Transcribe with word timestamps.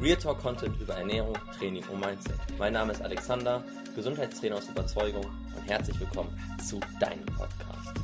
Real 0.00 0.16
Talk 0.16 0.38
Content 0.38 0.80
über 0.80 0.94
Ernährung, 0.94 1.34
Training 1.58 1.84
und 1.88 1.98
Mindset. 1.98 2.38
Mein 2.56 2.72
Name 2.72 2.92
ist 2.92 3.02
Alexander, 3.02 3.64
Gesundheitstrainer 3.96 4.54
aus 4.54 4.68
Überzeugung 4.68 5.24
und 5.24 5.62
herzlich 5.66 5.98
willkommen 5.98 6.30
zu 6.64 6.78
deinem 7.00 7.26
Podcast. 7.26 7.98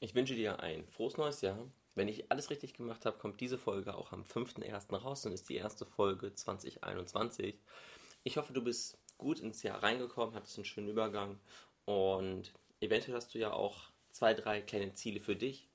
Ich 0.00 0.12
wünsche 0.16 0.34
dir 0.34 0.58
ein 0.58 0.88
frohes 0.88 1.16
neues 1.16 1.40
Jahr. 1.40 1.70
Wenn 1.94 2.08
ich 2.08 2.32
alles 2.32 2.50
richtig 2.50 2.74
gemacht 2.74 3.06
habe, 3.06 3.16
kommt 3.18 3.40
diese 3.40 3.58
Folge 3.58 3.94
auch 3.94 4.10
am 4.10 4.24
5.1. 4.24 4.92
raus 4.96 5.24
und 5.24 5.30
ist 5.30 5.48
die 5.48 5.54
erste 5.54 5.86
Folge 5.86 6.34
2021. 6.34 7.56
Ich 8.24 8.38
hoffe, 8.38 8.52
du 8.52 8.64
bist 8.64 8.98
gut 9.18 9.38
ins 9.38 9.62
Jahr 9.62 9.84
reingekommen, 9.84 10.34
hattest 10.34 10.58
einen 10.58 10.64
schönen 10.64 10.88
Übergang 10.88 11.38
und 11.84 12.52
eventuell 12.80 13.16
hast 13.16 13.32
du 13.34 13.38
ja 13.38 13.52
auch 13.52 13.84
zwei, 14.10 14.34
drei 14.34 14.62
kleine 14.62 14.94
Ziele 14.94 15.20
für 15.20 15.36
dich, 15.36 15.68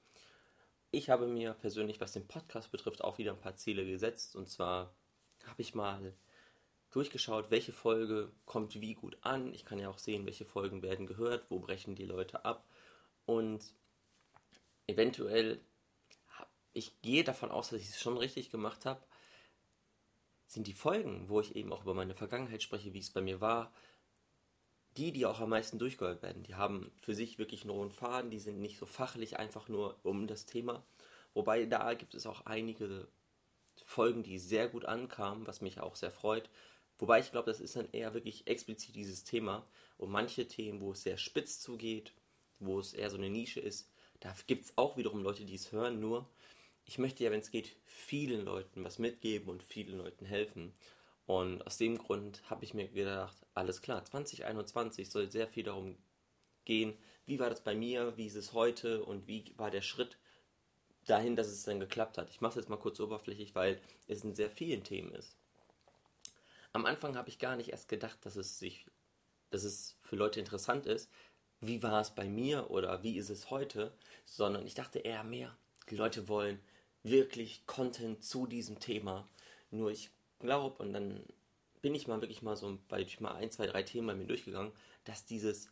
ich 0.92 1.10
habe 1.10 1.26
mir 1.26 1.54
persönlich, 1.54 2.02
was 2.02 2.12
den 2.12 2.28
Podcast 2.28 2.72
betrifft, 2.72 3.04
auch 3.04 3.18
wieder 3.18 3.32
ein 3.32 3.40
paar 3.40 3.56
Ziele 3.56 3.86
gesetzt. 3.86 4.36
Und 4.36 4.50
zwar 4.50 4.94
habe 5.46 5.62
ich 5.62 5.74
mal 5.74 6.14
durchgeschaut, 6.92 7.50
welche 7.50 7.72
Folge 7.72 8.32
kommt 8.46 8.80
wie 8.80 8.94
gut 8.94 9.18
an. 9.22 9.54
Ich 9.54 9.64
kann 9.64 9.80
ja 9.80 9.90
auch 9.90 9.98
sehen, 9.98 10.26
welche 10.26 10.46
Folgen 10.46 10.82
werden 10.82 11.08
gehört, 11.08 11.50
wo 11.50 11.60
brechen 11.60 11.96
die 11.96 12.06
Leute 12.06 12.44
ab. 12.44 12.68
Und 13.26 13.64
eventuell, 14.88 15.62
ich 16.74 17.02
gehe 17.02 17.24
davon 17.24 17.52
aus, 17.52 17.70
dass 17.70 17.80
ich 17.80 17.90
es 17.90 18.00
schon 18.00 18.18
richtig 18.18 18.52
gemacht 18.52 18.86
habe, 18.86 19.02
sind 20.48 20.68
die 20.68 20.74
Folgen, 20.74 21.30
wo 21.30 21.40
ich 21.40 21.56
eben 21.56 21.72
auch 21.72 21.84
über 21.84 21.94
meine 21.94 22.14
Vergangenheit 22.14 22.62
spreche, 22.62 22.94
wie 22.94 23.00
es 23.00 23.12
bei 23.12 23.22
mir 23.22 23.40
war, 23.40 23.74
die, 24.98 25.12
die 25.12 25.26
auch 25.26 25.40
am 25.40 25.50
meisten 25.50 25.80
durchgehört 25.80 26.22
werden, 26.22 26.44
die 26.44 26.56
haben 26.56 26.92
für 27.02 27.16
sich 27.16 27.38
wirklich 27.38 27.62
einen 27.62 27.72
rohen 27.72 27.92
Faden, 27.92 28.32
die 28.32 28.40
sind 28.40 28.60
nicht 28.60 28.78
so 28.78 28.86
fachlich 28.86 29.40
einfach 29.40 29.70
nur 29.70 29.96
um 30.04 30.28
das 30.28 30.46
Thema. 30.46 30.84
Wobei 31.34 31.66
da 31.66 31.94
gibt 31.94 32.14
es 32.14 32.26
auch 32.26 32.46
einige 32.46 33.08
Folgen, 33.86 34.24
die 34.24 34.38
sehr 34.38 34.68
gut 34.68 34.86
ankamen, 34.86 35.48
was 35.48 35.62
mich 35.62 35.80
auch 35.80 35.96
sehr 35.96 36.12
freut. 36.12 36.50
Wobei 37.00 37.20
ich 37.20 37.32
glaube, 37.32 37.50
das 37.50 37.60
ist 37.60 37.76
dann 37.76 37.90
eher 37.92 38.14
wirklich 38.14 38.48
explizit 38.48 38.96
dieses 38.96 39.24
Thema. 39.24 39.66
Und 39.98 40.12
manche 40.12 40.48
Themen, 40.48 40.82
wo 40.82 40.92
es 40.92 41.04
sehr 41.04 41.18
spitz 41.18 41.60
zugeht, 41.60 42.14
wo 42.60 42.80
es 42.80 42.94
eher 42.94 43.10
so 43.10 43.18
eine 43.18 43.30
Nische 43.30 43.60
ist, 43.60 43.90
da 44.20 44.36
gibt 44.46 44.66
es 44.66 44.78
auch 44.78 44.98
wiederum 44.98 45.24
Leute, 45.24 45.46
die 45.46 45.56
es 45.56 45.72
hören. 45.72 46.00
Nur, 46.00 46.30
ich 46.86 47.00
möchte 47.00 47.24
ja, 47.24 47.32
wenn 47.32 47.40
es 47.40 47.52
geht, 47.52 47.76
vielen 47.86 48.46
Leuten 48.46 48.84
was 48.84 49.00
mitgeben 49.00 49.50
und 49.50 49.64
vielen 49.64 49.98
Leuten 49.98 50.26
helfen. 50.26 50.74
Und 51.26 51.66
aus 51.66 51.78
dem 51.78 51.98
Grund 51.98 52.42
habe 52.50 52.64
ich 52.64 52.74
mir 52.74 52.88
gedacht, 52.88 53.38
alles 53.54 53.82
klar, 53.82 54.04
2021 54.04 55.10
soll 55.10 55.32
sehr 55.32 55.48
viel 55.48 55.64
darum 55.64 55.98
gehen, 56.66 56.98
wie 57.26 57.40
war 57.40 57.50
das 57.50 57.64
bei 57.64 57.76
mir, 57.76 58.18
wie 58.18 58.28
ist 58.28 58.36
es 58.36 58.54
heute 58.54 59.04
und 59.04 59.28
wie 59.28 59.54
war 59.58 59.72
der 59.72 59.82
Schritt 59.82 60.18
dahin, 61.06 61.36
dass 61.36 61.48
es 61.48 61.64
dann 61.64 61.80
geklappt 61.80 62.18
hat. 62.18 62.30
Ich 62.30 62.42
mache 62.42 62.52
es 62.52 62.56
jetzt 62.58 62.70
mal 62.70 62.78
kurz 62.78 63.00
oberflächlich, 63.00 63.56
weil 63.56 63.80
es 64.08 64.24
in 64.24 64.36
sehr 64.36 64.50
vielen 64.50 64.84
Themen 64.84 65.14
ist. 65.14 65.36
Am 66.74 66.86
Anfang 66.86 67.18
habe 67.18 67.30
ich 67.30 67.40
gar 67.40 67.56
nicht 67.56 67.70
erst 67.70 67.88
gedacht, 67.88 68.20
dass 68.26 68.36
es 68.36 68.60
sich, 68.60 68.86
dass 69.50 69.64
es 69.64 69.98
für 70.02 70.16
Leute 70.16 70.40
interessant 70.40 70.86
ist, 70.86 71.10
wie 71.60 71.84
war 71.84 72.02
es 72.02 72.12
bei 72.12 72.28
mir 72.28 72.72
oder 72.72 73.04
wie 73.04 73.18
ist 73.18 73.30
es 73.30 73.50
heute, 73.50 73.94
sondern 74.26 74.66
ich 74.66 74.74
dachte 74.74 75.00
eher 75.00 75.24
mehr, 75.24 75.56
die 75.90 75.96
Leute 75.96 76.28
wollen 76.28 76.60
wirklich 77.04 77.66
Content 77.66 78.24
zu 78.24 78.48
diesem 78.48 78.80
Thema. 78.80 79.28
Nur 79.70 79.92
ich 79.92 80.12
glaube, 80.42 80.82
und 80.84 80.94
dann 80.94 81.24
bin 81.82 81.96
ich 81.96 82.08
mal 82.08 82.22
wirklich 82.22 82.42
mal 82.42 82.56
so 82.56 82.78
bei 82.88 83.06
mal 83.20 83.36
ein, 83.36 83.52
zwei, 83.52 83.68
drei 83.68 83.84
Themen 83.84 84.08
bei 84.08 84.16
mir 84.16 84.28
durchgegangen, 84.28 84.72
dass 85.04 85.26
dieses 85.26 85.70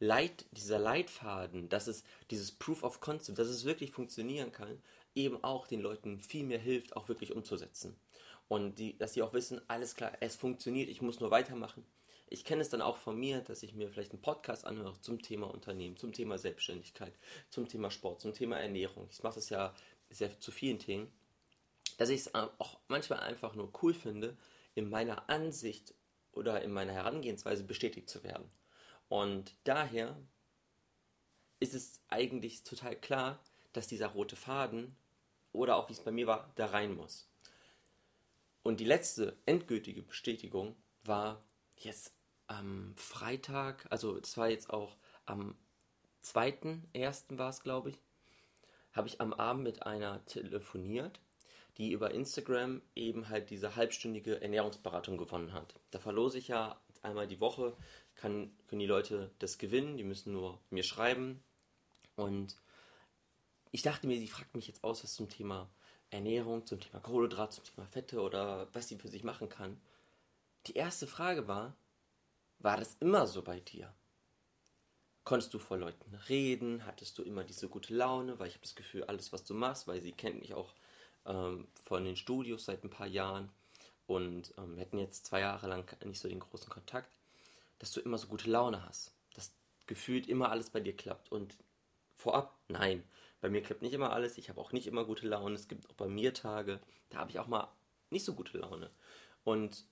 Leit, 0.00 0.46
dieser 0.52 0.78
Leitfaden, 0.78 1.68
dass 1.68 1.86
es 1.86 2.04
dieses 2.30 2.52
Proof 2.52 2.82
of 2.82 3.00
Concept, 3.00 3.38
dass 3.38 3.48
es 3.48 3.64
wirklich 3.64 3.90
funktionieren 3.92 4.50
kann, 4.50 4.82
eben 5.14 5.42
auch 5.44 5.66
den 5.66 5.80
Leuten 5.80 6.20
viel 6.20 6.44
mehr 6.44 6.58
hilft, 6.58 6.96
auch 6.96 7.08
wirklich 7.08 7.32
umzusetzen. 7.32 7.96
Und 8.48 8.78
die, 8.78 8.96
dass 8.96 9.12
sie 9.14 9.22
auch 9.22 9.34
wissen, 9.34 9.60
alles 9.68 9.94
klar, 9.94 10.12
es 10.20 10.36
funktioniert, 10.36 10.88
ich 10.88 11.02
muss 11.02 11.20
nur 11.20 11.30
weitermachen. 11.30 11.84
Ich 12.28 12.44
kenne 12.44 12.62
es 12.62 12.70
dann 12.70 12.80
auch 12.80 12.96
von 12.96 13.18
mir, 13.18 13.40
dass 13.42 13.62
ich 13.62 13.74
mir 13.74 13.90
vielleicht 13.90 14.12
einen 14.12 14.22
Podcast 14.22 14.64
anhöre 14.64 15.00
zum 15.00 15.20
Thema 15.20 15.48
Unternehmen, 15.48 15.96
zum 15.96 16.12
Thema 16.12 16.38
Selbstständigkeit, 16.38 17.12
zum 17.50 17.68
Thema 17.68 17.90
Sport, 17.90 18.20
zum 18.20 18.32
Thema 18.32 18.58
Ernährung. 18.58 19.08
Ich 19.10 19.22
mache 19.22 19.34
das 19.34 19.50
ja 19.50 19.74
sehr 20.10 20.38
zu 20.40 20.50
vielen 20.50 20.78
Themen 20.78 21.12
dass 22.00 22.08
ich 22.08 22.20
es 22.20 22.34
auch 22.34 22.80
manchmal 22.88 23.20
einfach 23.20 23.54
nur 23.54 23.70
cool 23.82 23.92
finde, 23.92 24.34
in 24.74 24.88
meiner 24.88 25.28
Ansicht 25.28 25.92
oder 26.32 26.62
in 26.62 26.72
meiner 26.72 26.94
Herangehensweise 26.94 27.62
bestätigt 27.62 28.08
zu 28.08 28.24
werden. 28.24 28.50
Und 29.10 29.54
daher 29.64 30.16
ist 31.58 31.74
es 31.74 32.00
eigentlich 32.08 32.64
total 32.64 32.96
klar, 32.96 33.38
dass 33.74 33.86
dieser 33.86 34.06
rote 34.06 34.34
Faden 34.34 34.96
oder 35.52 35.76
auch 35.76 35.90
wie 35.90 35.92
es 35.92 36.02
bei 36.02 36.10
mir 36.10 36.26
war, 36.26 36.50
da 36.54 36.68
rein 36.68 36.94
muss. 36.94 37.28
Und 38.62 38.80
die 38.80 38.86
letzte 38.86 39.36
endgültige 39.44 40.00
Bestätigung 40.00 40.76
war 41.04 41.44
jetzt 41.76 42.14
am 42.46 42.94
Freitag, 42.96 43.86
also 43.90 44.16
es 44.16 44.38
war 44.38 44.48
jetzt 44.48 44.70
auch 44.70 44.96
am 45.26 45.54
2.1. 46.24 47.36
war 47.36 47.50
es, 47.50 47.62
glaube 47.62 47.90
ich, 47.90 48.00
habe 48.92 49.06
ich 49.06 49.20
am 49.20 49.34
Abend 49.34 49.64
mit 49.64 49.82
einer 49.82 50.24
telefoniert 50.24 51.20
die 51.80 51.92
über 51.92 52.10
Instagram 52.10 52.82
eben 52.94 53.30
halt 53.30 53.48
diese 53.48 53.74
halbstündige 53.74 54.42
Ernährungsberatung 54.42 55.16
gewonnen 55.16 55.54
hat. 55.54 55.74
Da 55.90 55.98
verlose 55.98 56.36
ich 56.36 56.48
ja 56.48 56.78
einmal 57.00 57.26
die 57.26 57.40
Woche, 57.40 57.74
kann, 58.16 58.52
können 58.66 58.80
die 58.80 58.86
Leute 58.86 59.30
das 59.38 59.56
gewinnen, 59.56 59.96
die 59.96 60.04
müssen 60.04 60.30
nur 60.30 60.60
mir 60.68 60.82
schreiben. 60.82 61.42
Und 62.16 62.54
ich 63.70 63.80
dachte 63.80 64.06
mir, 64.06 64.18
sie 64.18 64.28
fragt 64.28 64.54
mich 64.54 64.66
jetzt 64.66 64.84
aus, 64.84 65.02
was 65.02 65.14
zum 65.14 65.30
Thema 65.30 65.70
Ernährung, 66.10 66.66
zum 66.66 66.80
Thema 66.80 67.00
Kohlenhydrat, 67.00 67.54
zum 67.54 67.64
Thema 67.64 67.86
Fette 67.86 68.20
oder 68.20 68.68
was 68.74 68.88
sie 68.88 68.98
für 68.98 69.08
sich 69.08 69.24
machen 69.24 69.48
kann. 69.48 69.80
Die 70.66 70.74
erste 70.74 71.06
Frage 71.06 71.48
war, 71.48 71.74
war 72.58 72.76
das 72.76 72.98
immer 73.00 73.26
so 73.26 73.40
bei 73.40 73.58
dir? 73.58 73.90
Konntest 75.24 75.54
du 75.54 75.58
vor 75.58 75.78
Leuten 75.78 76.14
reden? 76.28 76.84
Hattest 76.84 77.16
du 77.16 77.22
immer 77.22 77.42
diese 77.42 77.70
gute 77.70 77.94
Laune? 77.94 78.38
Weil 78.38 78.48
ich 78.48 78.54
habe 78.54 78.64
das 78.64 78.74
Gefühl, 78.74 79.04
alles, 79.04 79.32
was 79.32 79.44
du 79.44 79.54
machst, 79.54 79.88
weil 79.88 80.02
sie 80.02 80.12
kennt 80.12 80.40
mich 80.40 80.52
auch 80.52 80.74
ähm, 81.26 81.68
von 81.84 82.04
den 82.04 82.16
Studios 82.16 82.64
seit 82.64 82.84
ein 82.84 82.90
paar 82.90 83.06
Jahren. 83.06 83.50
Und 84.06 84.54
ähm, 84.58 84.76
wir 84.76 84.82
hatten 84.82 84.98
jetzt 84.98 85.26
zwei 85.26 85.40
Jahre 85.40 85.68
lang 85.68 85.84
nicht 86.04 86.20
so 86.20 86.28
den 86.28 86.40
großen 86.40 86.68
Kontakt, 86.68 87.14
dass 87.78 87.92
du 87.92 88.00
immer 88.00 88.18
so 88.18 88.26
gute 88.26 88.50
Laune 88.50 88.84
hast, 88.84 89.14
dass 89.34 89.52
gefühlt 89.86 90.28
immer 90.28 90.50
alles 90.50 90.70
bei 90.70 90.80
dir 90.80 90.96
klappt. 90.96 91.30
Und 91.30 91.56
vorab, 92.16 92.58
nein, 92.68 93.04
bei 93.40 93.48
mir 93.48 93.62
klappt 93.62 93.82
nicht 93.82 93.94
immer 93.94 94.12
alles, 94.12 94.38
ich 94.38 94.48
habe 94.48 94.60
auch 94.60 94.72
nicht 94.72 94.86
immer 94.86 95.04
gute 95.04 95.26
Laune, 95.26 95.54
es 95.54 95.68
gibt 95.68 95.88
auch 95.88 95.94
bei 95.94 96.08
mir 96.08 96.34
Tage, 96.34 96.80
da 97.08 97.18
habe 97.18 97.30
ich 97.30 97.38
auch 97.38 97.46
mal 97.46 97.68
nicht 98.10 98.24
so 98.24 98.34
gute 98.34 98.58
Laune. 98.58 98.90
Und 99.44 99.84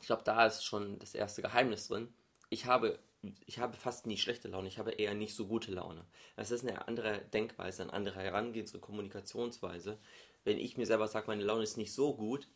ich 0.00 0.06
glaube, 0.06 0.22
da 0.24 0.46
ist 0.46 0.64
schon 0.64 0.98
das 0.98 1.14
erste 1.14 1.42
Geheimnis 1.42 1.88
drin. 1.88 2.12
Ich 2.48 2.66
habe 2.66 2.98
ich 3.46 3.58
habe 3.58 3.76
fast 3.76 4.06
nie 4.06 4.16
schlechte 4.16 4.48
Laune, 4.48 4.68
ich 4.68 4.78
habe 4.78 4.92
eher 4.92 5.14
nicht 5.14 5.34
so 5.34 5.46
gute 5.46 5.72
Laune. 5.72 6.06
Das 6.36 6.50
ist 6.50 6.66
eine 6.66 6.88
andere 6.88 7.20
Denkweise, 7.32 7.82
eine 7.82 7.92
andere 7.92 8.20
Herangehens- 8.20 8.74
und 8.74 8.80
Kommunikationsweise 8.80 9.98
wenn 10.44 10.58
ich 10.58 10.76
mir 10.76 10.86
selber 10.86 11.08
sage, 11.08 11.26
meine 11.26 11.44
Laune 11.44 11.64
ist 11.64 11.76
nicht 11.76 11.92
so 11.92 12.14
gut, 12.14 12.48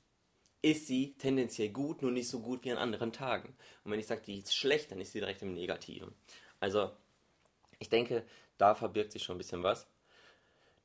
ist 0.62 0.86
sie 0.86 1.14
tendenziell 1.18 1.68
gut, 1.68 2.02
nur 2.02 2.10
nicht 2.10 2.28
so 2.28 2.40
gut 2.40 2.64
wie 2.64 2.72
an 2.72 2.78
anderen 2.78 3.12
Tagen. 3.12 3.54
Und 3.84 3.92
wenn 3.92 4.00
ich 4.00 4.06
sage, 4.06 4.22
die 4.22 4.38
ist 4.38 4.54
schlecht, 4.54 4.90
dann 4.90 5.00
ist 5.00 5.12
sie 5.12 5.20
direkt 5.20 5.42
im 5.42 5.52
Negativen. 5.52 6.14
Also, 6.60 6.90
ich 7.78 7.90
denke, 7.90 8.24
da 8.56 8.74
verbirgt 8.74 9.12
sich 9.12 9.22
schon 9.22 9.36
ein 9.36 9.38
bisschen 9.38 9.62
was. 9.62 9.86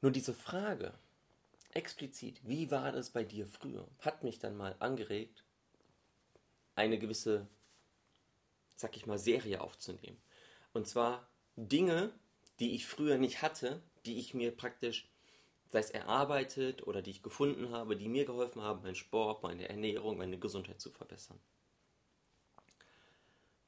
Nur 0.01 0.11
diese 0.11 0.33
Frage, 0.33 0.93
explizit, 1.71 2.41
wie 2.43 2.71
war 2.71 2.91
das 2.91 3.11
bei 3.11 3.23
dir 3.23 3.47
früher, 3.47 3.87
hat 3.99 4.23
mich 4.23 4.39
dann 4.39 4.57
mal 4.57 4.75
angeregt, 4.79 5.45
eine 6.75 6.99
gewisse, 6.99 7.47
sag 8.79 8.95
ich 8.95 9.05
mal, 9.05 9.19
Serie 9.19 9.59
aufzunehmen. 9.59 10.21
Und 10.71 10.87
zwar 10.87 11.27
Dinge, 11.57 12.13
die 12.59 12.75
ich 12.75 12.87
früher 12.87 13.17
nicht 13.17 13.41
hatte, 13.41 13.81
die 14.05 14.19
ich 14.19 14.33
mir 14.33 14.55
praktisch 14.55 15.09
sei 15.67 15.79
es 15.79 15.91
erarbeitet 15.91 16.87
oder 16.87 17.01
die 17.01 17.11
ich 17.11 17.21
gefunden 17.21 17.71
habe, 17.71 17.97
die 17.97 18.07
mir 18.07 18.25
geholfen 18.25 18.61
haben, 18.61 18.81
meinen 18.81 18.95
Sport, 18.95 19.43
meine 19.43 19.67
Ernährung, 19.67 20.17
meine 20.17 20.39
Gesundheit 20.39 20.79
zu 20.79 20.89
verbessern. 20.89 21.39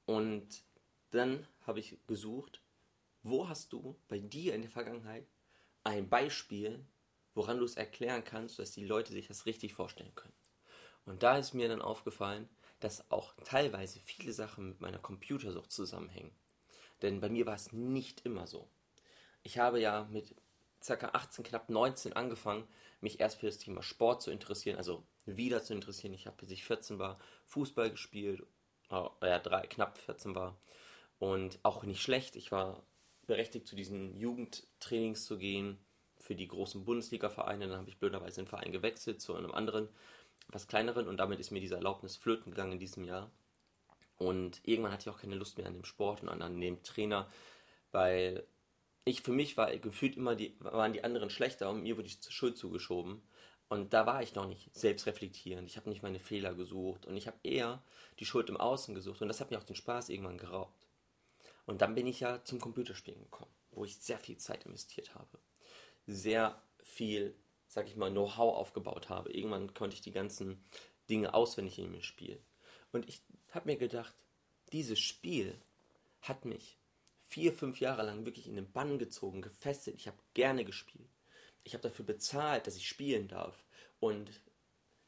Und 0.05 0.63
dann 1.11 1.45
habe 1.67 1.79
ich 1.79 1.97
gesucht, 2.07 2.61
wo 3.21 3.49
hast 3.49 3.73
du 3.73 3.97
bei 4.07 4.17
dir 4.17 4.55
in 4.55 4.61
der 4.61 4.71
Vergangenheit 4.71 5.27
ein 5.83 6.09
Beispiel, 6.09 6.83
woran 7.35 7.59
du 7.59 7.65
es 7.65 7.75
erklären 7.75 8.23
kannst, 8.23 8.59
dass 8.59 8.71
die 8.71 8.85
Leute 8.85 9.11
sich 9.11 9.27
das 9.27 9.45
richtig 9.45 9.73
vorstellen 9.73 10.15
können. 10.15 10.33
Und 11.05 11.21
da 11.21 11.37
ist 11.37 11.53
mir 11.53 11.67
dann 11.67 11.81
aufgefallen, 11.81 12.49
dass 12.81 13.09
auch 13.09 13.33
teilweise 13.45 13.99
viele 13.99 14.33
Sachen 14.33 14.69
mit 14.69 14.81
meiner 14.81 14.99
Computersucht 14.99 15.71
zusammenhängen. 15.71 16.31
Denn 17.01 17.21
bei 17.21 17.29
mir 17.29 17.45
war 17.45 17.55
es 17.55 17.71
nicht 17.71 18.25
immer 18.25 18.45
so. 18.47 18.67
Ich 19.43 19.57
habe 19.57 19.79
ja 19.79 20.07
mit 20.11 20.35
ca. 20.85 21.09
18, 21.13 21.43
knapp 21.43 21.69
19 21.69 22.13
angefangen, 22.13 22.67
mich 22.99 23.19
erst 23.19 23.39
für 23.39 23.45
das 23.45 23.57
Thema 23.57 23.81
Sport 23.81 24.21
zu 24.21 24.31
interessieren, 24.31 24.77
also 24.77 25.03
wieder 25.25 25.63
zu 25.63 25.73
interessieren. 25.73 26.13
Ich 26.13 26.27
habe, 26.27 26.37
bis 26.37 26.51
ich 26.51 26.63
14 26.63 26.99
war, 26.99 27.19
Fußball 27.45 27.91
gespielt, 27.91 28.41
äh, 28.89 29.07
ja, 29.21 29.39
drei, 29.39 29.65
knapp 29.67 29.97
14 29.97 30.35
war. 30.35 30.59
Und 31.19 31.59
auch 31.63 31.83
nicht 31.83 32.01
schlecht. 32.01 32.35
Ich 32.35 32.51
war 32.51 32.83
berechtigt, 33.27 33.67
zu 33.67 33.75
diesen 33.75 34.17
Jugendtrainings 34.17 35.25
zu 35.25 35.37
gehen. 35.37 35.79
für 36.17 36.35
die 36.35 36.47
großen 36.47 36.85
Bundesliga-Vereine. 36.85 37.67
Dann 37.67 37.79
habe 37.79 37.89
ich 37.89 37.97
blöderweise 37.97 38.41
den 38.41 38.47
Verein 38.47 38.71
gewechselt 38.71 39.21
zu 39.21 39.33
einem 39.33 39.51
anderen, 39.51 39.89
was 40.51 40.67
kleineren 40.67 41.07
und 41.07 41.17
damit 41.17 41.39
ist 41.39 41.51
mir 41.51 41.59
diese 41.59 41.75
Erlaubnis 41.75 42.15
flöten 42.15 42.51
gegangen 42.51 42.73
in 42.73 42.79
diesem 42.79 43.03
Jahr. 43.03 43.31
Und 44.17 44.61
irgendwann 44.63 44.91
hatte 44.91 45.09
ich 45.09 45.15
auch 45.15 45.19
keine 45.19 45.35
Lust 45.35 45.57
mehr 45.57 45.67
an 45.67 45.73
dem 45.73 45.85
Sport 45.85 46.21
und 46.21 46.29
an 46.29 46.61
dem 46.61 46.83
Trainer, 46.83 47.29
weil 47.91 48.45
ich 49.03 49.21
für 49.21 49.31
mich 49.31 49.57
war 49.57 49.75
gefühlt 49.77 50.15
immer 50.15 50.35
die, 50.35 50.55
waren 50.59 50.93
die 50.93 51.03
anderen 51.03 51.29
schlechter 51.29 51.69
und 51.69 51.83
mir 51.83 51.97
wurde 51.97 52.07
die 52.07 52.31
Schuld 52.31 52.57
zugeschoben. 52.57 53.21
Und 53.67 53.93
da 53.93 54.05
war 54.05 54.21
ich 54.21 54.35
noch 54.35 54.47
nicht 54.47 54.75
selbstreflektierend. 54.75 55.67
Ich 55.67 55.77
habe 55.77 55.89
nicht 55.89 56.03
meine 56.03 56.19
Fehler 56.19 56.53
gesucht 56.53 57.05
und 57.05 57.15
ich 57.15 57.25
habe 57.25 57.37
eher 57.41 57.81
die 58.19 58.25
Schuld 58.25 58.49
im 58.49 58.57
Außen 58.57 58.93
gesucht 58.93 59.21
und 59.21 59.27
das 59.27 59.39
hat 59.39 59.49
mir 59.49 59.57
auch 59.57 59.63
den 59.63 59.77
Spaß 59.77 60.09
irgendwann 60.09 60.37
geraubt. 60.37 60.87
Und 61.65 61.81
dann 61.81 61.95
bin 61.95 62.05
ich 62.05 62.19
ja 62.19 62.43
zum 62.43 62.59
Computerspielen 62.59 63.23
gekommen, 63.23 63.51
wo 63.71 63.85
ich 63.85 63.97
sehr 63.97 64.19
viel 64.19 64.37
Zeit 64.37 64.65
investiert 64.65 65.15
habe. 65.15 65.39
Sehr 66.05 66.61
viel, 66.83 67.33
sag 67.71 67.87
ich 67.87 67.95
mal, 67.95 68.11
Know-how 68.11 68.57
aufgebaut 68.57 69.07
habe. 69.07 69.31
Irgendwann 69.31 69.73
konnte 69.73 69.95
ich 69.95 70.01
die 70.01 70.11
ganzen 70.11 70.61
Dinge 71.09 71.33
auswendig 71.33 71.79
in 71.79 71.93
dem 71.93 72.01
Spiel. 72.01 72.37
Und 72.91 73.07
ich 73.07 73.21
habe 73.51 73.69
mir 73.69 73.77
gedacht, 73.77 74.13
dieses 74.73 74.99
Spiel 74.99 75.57
hat 76.19 76.43
mich 76.43 76.77
vier, 77.29 77.53
fünf 77.53 77.79
Jahre 77.79 78.03
lang 78.03 78.25
wirklich 78.25 78.45
in 78.45 78.57
den 78.57 78.69
Bann 78.69 78.99
gezogen, 78.99 79.41
gefesselt. 79.41 79.95
Ich 79.95 80.07
habe 80.07 80.17
gerne 80.33 80.65
gespielt. 80.65 81.09
Ich 81.63 81.73
habe 81.73 81.81
dafür 81.81 82.03
bezahlt, 82.03 82.67
dass 82.67 82.75
ich 82.75 82.89
spielen 82.89 83.29
darf. 83.29 83.63
Und 84.01 84.41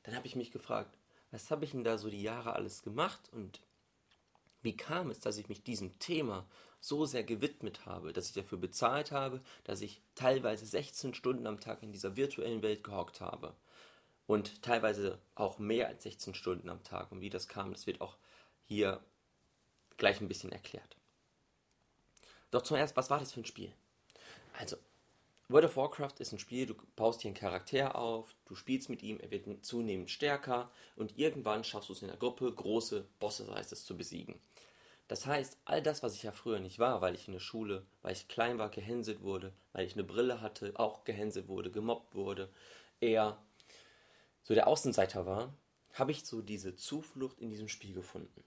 dann 0.04 0.16
habe 0.16 0.28
ich 0.28 0.38
mich 0.38 0.52
gefragt, 0.52 0.98
was 1.32 1.52
habe 1.52 1.66
ich 1.66 1.72
denn 1.72 1.84
da 1.84 1.98
so 1.98 2.10
die 2.10 2.24
Jahre 2.24 2.54
alles 2.54 2.82
gemacht 2.82 3.30
und 3.34 3.60
wie 4.62 4.78
kam 4.78 5.10
es, 5.10 5.20
dass 5.20 5.38
ich 5.38 5.50
mich 5.50 5.64
diesem 5.64 6.00
Thema 6.00 6.48
so 6.84 7.06
sehr 7.06 7.24
gewidmet 7.24 7.86
habe, 7.86 8.12
dass 8.12 8.28
ich 8.28 8.34
dafür 8.34 8.58
bezahlt 8.58 9.14
habe, 9.14 9.40
dass 9.64 9.80
ich 9.80 10.02
teilweise 10.16 10.66
16 10.66 11.14
Stunden 11.14 11.48
am 11.48 11.62
Tag 11.62 11.82
in 11.82 11.94
dieser 11.94 12.18
virtuellen 12.18 12.62
Welt 12.62 12.84
gehockt 12.84 13.22
habe 13.22 13.56
und 14.28 14.62
teilweise 14.62 15.18
auch 15.34 15.60
mehr 15.60 15.88
als 15.88 16.04
16 16.04 16.36
Stunden 16.36 16.68
am 16.70 16.84
Tag. 16.84 17.10
Und 17.14 17.22
wie 17.22 17.30
das 17.30 17.48
kam, 17.48 17.72
das 17.72 17.88
wird 17.88 18.02
auch 18.02 18.18
hier 18.66 19.00
gleich 19.96 20.20
ein 20.20 20.28
bisschen 20.28 20.52
erklärt. 20.52 20.98
Doch 22.52 22.64
zuerst, 22.64 22.98
was 22.98 23.10
war 23.10 23.20
das 23.20 23.32
für 23.32 23.40
ein 23.40 23.46
Spiel? 23.46 23.72
Also, 24.60 24.76
World 25.48 25.66
of 25.66 25.78
Warcraft 25.78 26.20
ist 26.20 26.34
ein 26.34 26.40
Spiel, 26.40 26.66
du 26.66 26.76
baust 26.98 27.22
hier 27.22 27.30
einen 27.30 27.38
Charakter 27.38 27.96
auf, 27.96 28.36
du 28.46 28.56
spielst 28.56 28.90
mit 28.90 29.04
ihm, 29.04 29.22
er 29.22 29.32
wird 29.32 29.66
zunehmend 29.66 30.12
stärker 30.12 30.70
und 30.98 31.18
irgendwann 31.18 31.64
schaffst 31.64 31.88
du 31.88 31.94
es 31.94 32.02
in 32.02 32.10
der 32.10 32.18
Gruppe, 32.18 32.52
große 32.52 33.06
Bosse 33.22 33.50
heißt 33.54 33.72
es, 33.72 33.86
zu 33.86 33.96
besiegen. 33.96 34.36
Das 35.08 35.26
heißt, 35.26 35.58
all 35.66 35.82
das, 35.82 36.02
was 36.02 36.16
ich 36.16 36.24
ja 36.24 36.32
früher 36.32 36.60
nicht 36.60 36.80
war, 36.80 37.02
weil 37.02 37.16
ich 37.16 37.28
in 37.28 37.34
der 37.34 37.40
Schule, 37.40 37.86
weil 38.02 38.14
ich 38.14 38.28
klein 38.28 38.58
war, 38.58 38.70
gehänselt 38.70 39.22
wurde, 39.22 39.54
weil 39.74 39.86
ich 39.86 39.94
eine 39.94 40.04
Brille 40.04 40.42
hatte, 40.42 40.74
auch 40.76 41.04
gehänselt 41.04 41.48
wurde, 41.48 41.72
gemobbt 41.72 42.16
wurde, 42.16 42.50
eher 43.02 43.38
so 44.44 44.54
der 44.54 44.68
Außenseiter 44.68 45.26
war, 45.26 45.54
habe 45.94 46.12
ich 46.12 46.26
so 46.26 46.42
diese 46.42 46.76
Zuflucht 46.76 47.40
in 47.40 47.50
diesem 47.50 47.68
Spiel 47.68 47.94
gefunden. 47.94 48.44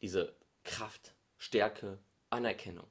Diese 0.00 0.34
Kraft, 0.64 1.14
Stärke, 1.36 1.98
Anerkennung. 2.30 2.86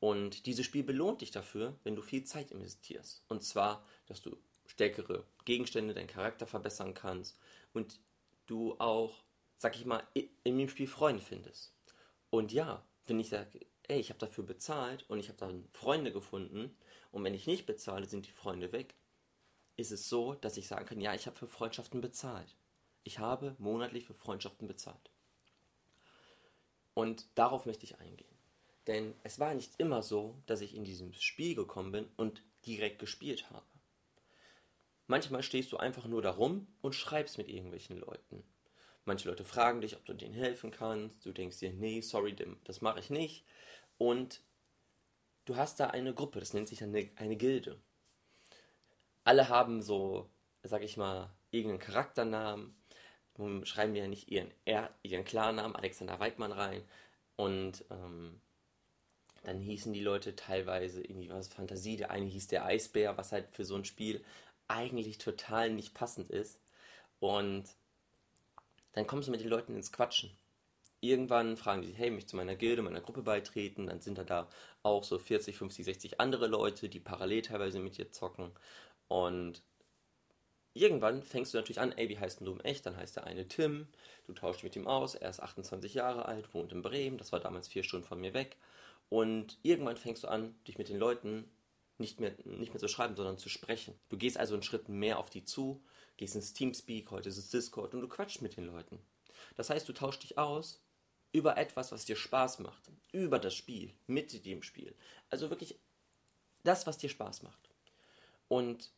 Und 0.00 0.46
dieses 0.46 0.66
Spiel 0.66 0.82
belohnt 0.82 1.20
dich 1.20 1.30
dafür, 1.30 1.74
wenn 1.84 1.96
du 1.96 2.02
viel 2.02 2.24
Zeit 2.24 2.50
investierst. 2.50 3.22
Und 3.28 3.42
zwar, 3.42 3.84
dass 4.06 4.22
du 4.22 4.36
stärkere 4.66 5.24
Gegenstände, 5.44 5.94
deinen 5.94 6.06
Charakter 6.06 6.46
verbessern 6.46 6.94
kannst 6.94 7.38
und 7.72 8.00
du 8.46 8.78
auch, 8.78 9.24
sag 9.58 9.76
ich 9.76 9.84
mal, 9.84 10.02
in 10.14 10.58
dem 10.58 10.68
Spiel 10.68 10.86
Freunde 10.86 11.22
findest. 11.22 11.74
Und 12.30 12.52
ja, 12.52 12.84
wenn 13.06 13.20
ich 13.20 13.28
sage, 13.28 13.60
ey, 13.88 14.00
ich 14.00 14.10
habe 14.10 14.18
dafür 14.18 14.44
bezahlt 14.44 15.08
und 15.08 15.18
ich 15.18 15.28
habe 15.28 15.38
dann 15.38 15.68
Freunde 15.72 16.12
gefunden 16.12 16.76
und 17.12 17.24
wenn 17.24 17.34
ich 17.34 17.46
nicht 17.46 17.66
bezahle, 17.66 18.06
sind 18.06 18.26
die 18.26 18.32
Freunde 18.32 18.72
weg, 18.72 18.94
ist 19.76 19.92
es 19.92 20.08
so, 20.08 20.34
dass 20.34 20.56
ich 20.56 20.66
sagen 20.66 20.86
kann, 20.86 21.00
ja, 21.00 21.14
ich 21.14 21.26
habe 21.26 21.36
für 21.36 21.46
Freundschaften 21.46 22.00
bezahlt. 22.00 22.56
Ich 23.04 23.18
habe 23.18 23.54
monatlich 23.58 24.04
für 24.04 24.14
Freundschaften 24.14 24.66
bezahlt. 24.66 25.10
Und 26.94 27.26
darauf 27.34 27.66
möchte 27.66 27.84
ich 27.84 27.98
eingehen. 27.98 28.36
Denn 28.86 29.14
es 29.22 29.38
war 29.38 29.52
nicht 29.54 29.72
immer 29.78 30.02
so, 30.02 30.36
dass 30.46 30.60
ich 30.60 30.74
in 30.74 30.84
diesem 30.84 31.12
Spiel 31.12 31.54
gekommen 31.54 31.92
bin 31.92 32.08
und 32.16 32.42
direkt 32.64 32.98
gespielt 32.98 33.50
habe. 33.50 33.66
Manchmal 35.06 35.42
stehst 35.42 35.70
du 35.72 35.76
einfach 35.76 36.06
nur 36.06 36.22
da 36.22 36.30
rum 36.30 36.66
und 36.80 36.94
schreibst 36.94 37.38
mit 37.38 37.48
irgendwelchen 37.48 37.98
Leuten. 37.98 38.42
Manche 39.06 39.28
Leute 39.28 39.44
fragen 39.44 39.80
dich, 39.80 39.96
ob 39.96 40.04
du 40.04 40.14
denen 40.14 40.34
helfen 40.34 40.72
kannst. 40.72 41.24
Du 41.24 41.32
denkst 41.32 41.60
dir, 41.60 41.72
nee, 41.72 42.00
sorry, 42.00 42.36
das 42.64 42.80
mache 42.80 42.98
ich 42.98 43.08
nicht. 43.08 43.44
Und 43.98 44.42
du 45.44 45.56
hast 45.56 45.78
da 45.78 45.86
eine 45.86 46.12
Gruppe, 46.12 46.40
das 46.40 46.52
nennt 46.52 46.68
sich 46.68 46.82
eine, 46.82 47.08
eine 47.14 47.36
Gilde. 47.36 47.80
Alle 49.22 49.48
haben 49.48 49.80
so, 49.80 50.28
sag 50.64 50.82
ich 50.82 50.96
mal, 50.96 51.30
irgendeinen 51.52 51.78
Charakternamen. 51.78 52.76
Schreiben 53.62 53.94
ja 53.94 54.08
nicht 54.08 54.28
ihren, 54.30 54.50
ihren 55.02 55.24
Klarnamen 55.24 55.76
Alexander 55.76 56.18
Weidmann 56.18 56.52
rein. 56.52 56.82
Und 57.36 57.84
ähm, 57.90 58.40
dann 59.44 59.60
hießen 59.60 59.92
die 59.92 60.00
Leute 60.00 60.34
teilweise 60.34 61.00
irgendwie 61.00 61.30
was 61.30 61.46
Fantasie. 61.46 61.96
Der 61.96 62.10
eine 62.10 62.26
hieß 62.26 62.48
der 62.48 62.64
Eisbär, 62.64 63.16
was 63.16 63.30
halt 63.30 63.52
für 63.52 63.64
so 63.64 63.76
ein 63.76 63.84
Spiel 63.84 64.24
eigentlich 64.66 65.18
total 65.18 65.70
nicht 65.70 65.94
passend 65.94 66.30
ist. 66.30 66.60
Und 67.20 67.66
dann 68.96 69.06
kommst 69.06 69.28
du 69.28 69.32
mit 69.32 69.42
den 69.42 69.50
Leuten 69.50 69.76
ins 69.76 69.92
Quatschen. 69.92 70.30
Irgendwann 71.00 71.58
fragen 71.58 71.82
die, 71.82 71.92
hey, 71.92 72.10
möchtest 72.10 72.32
du 72.32 72.38
meiner 72.38 72.56
Gilde, 72.56 72.80
meiner 72.80 73.02
Gruppe 73.02 73.22
beitreten? 73.22 73.86
Dann 73.86 74.00
sind 74.00 74.16
da 74.16 74.24
da 74.24 74.48
auch 74.82 75.04
so 75.04 75.18
40, 75.18 75.54
50, 75.54 75.84
60 75.84 76.20
andere 76.20 76.46
Leute, 76.46 76.88
die 76.88 76.98
parallel 76.98 77.42
teilweise 77.42 77.78
mit 77.78 77.98
dir 77.98 78.10
zocken. 78.10 78.52
Und 79.08 79.62
irgendwann 80.72 81.22
fängst 81.22 81.52
du 81.52 81.58
natürlich 81.58 81.78
an, 81.78 81.92
ey, 81.92 82.08
wie 82.08 82.18
heißt 82.18 82.40
denn 82.40 82.46
du 82.46 82.52
im 82.52 82.60
Echt? 82.60 82.86
Dann 82.86 82.96
heißt 82.96 83.16
der 83.16 83.24
eine 83.24 83.46
Tim, 83.46 83.86
du 84.26 84.32
tauschst 84.32 84.64
mit 84.64 84.74
ihm 84.76 84.86
aus, 84.86 85.14
er 85.14 85.28
ist 85.28 85.40
28 85.40 85.92
Jahre 85.92 86.24
alt, 86.24 86.54
wohnt 86.54 86.72
in 86.72 86.80
Bremen, 86.80 87.18
das 87.18 87.32
war 87.32 87.40
damals 87.40 87.68
vier 87.68 87.82
Stunden 87.82 88.06
von 88.06 88.18
mir 88.18 88.32
weg. 88.32 88.56
Und 89.10 89.58
irgendwann 89.62 89.98
fängst 89.98 90.24
du 90.24 90.28
an, 90.28 90.54
dich 90.66 90.78
mit 90.78 90.88
den 90.88 90.98
Leuten 90.98 91.44
nicht 91.98 92.20
mehr, 92.20 92.34
nicht 92.44 92.72
mehr 92.72 92.80
zu 92.80 92.88
schreiben, 92.88 93.16
sondern 93.16 93.38
zu 93.38 93.48
sprechen. 93.48 93.94
Du 94.08 94.16
gehst 94.16 94.36
also 94.36 94.54
einen 94.54 94.62
Schritt 94.62 94.88
mehr 94.88 95.18
auf 95.18 95.30
die 95.30 95.44
zu, 95.44 95.82
gehst 96.16 96.34
ins 96.34 96.52
Teamspeak, 96.52 97.10
heute 97.10 97.28
ist 97.28 97.38
es 97.38 97.50
Discord 97.50 97.94
und 97.94 98.00
du 98.00 98.08
quatschst 98.08 98.42
mit 98.42 98.56
den 98.56 98.66
Leuten. 98.66 98.98
Das 99.56 99.70
heißt, 99.70 99.88
du 99.88 99.92
tauschst 99.92 100.22
dich 100.22 100.38
aus 100.38 100.82
über 101.32 101.56
etwas, 101.56 101.92
was 101.92 102.04
dir 102.04 102.16
Spaß 102.16 102.60
macht, 102.60 102.90
über 103.12 103.38
das 103.38 103.54
Spiel, 103.54 103.92
mit 104.06 104.44
dem 104.44 104.62
Spiel. 104.62 104.94
Also 105.30 105.50
wirklich 105.50 105.78
das, 106.64 106.86
was 106.86 106.98
dir 106.98 107.08
Spaß 107.08 107.42
macht. 107.42 107.68
Und 108.48 108.90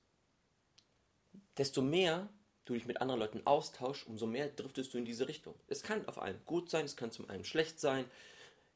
desto 1.57 1.83
mehr 1.83 2.29
du 2.65 2.75
dich 2.75 2.87
mit 2.87 3.01
anderen 3.01 3.21
Leuten 3.21 3.47
austauschst, 3.47 4.07
umso 4.07 4.27
mehr 4.27 4.49
driftest 4.49 4.93
du 4.93 4.99
in 4.99 5.05
diese 5.05 5.27
Richtung. 5.27 5.55
Es 5.69 5.83
kann 5.83 6.07
auf 6.07 6.19
einen 6.19 6.45
gut 6.45 6.71
sein, 6.71 6.85
es 6.85 6.97
kann 6.97 7.11
zum 7.11 7.29
einen 7.31 7.45
schlecht 7.45 7.81
sein. 7.81 8.05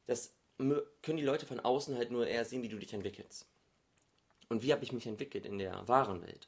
Das 0.06 0.34
können 0.56 1.18
die 1.18 1.24
Leute 1.24 1.46
von 1.46 1.60
außen 1.60 1.96
halt 1.96 2.10
nur 2.10 2.26
eher 2.26 2.44
sehen, 2.44 2.62
wie 2.62 2.68
du 2.68 2.78
dich 2.78 2.92
entwickelst. 2.92 3.46
Und 4.52 4.62
wie 4.62 4.70
habe 4.70 4.84
ich 4.84 4.92
mich 4.92 5.06
entwickelt 5.06 5.46
in 5.46 5.56
der 5.56 5.88
wahren 5.88 6.20
Welt? 6.20 6.46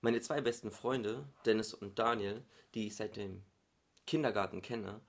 Meine 0.00 0.20
zwei 0.20 0.40
besten 0.40 0.72
Freunde, 0.72 1.24
Dennis 1.46 1.72
und 1.72 1.96
Daniel, 1.96 2.42
die 2.74 2.88
ich 2.88 2.96
seit 2.96 3.14
dem 3.14 3.44
Kindergarten 4.08 4.60
kenne, 4.60 5.00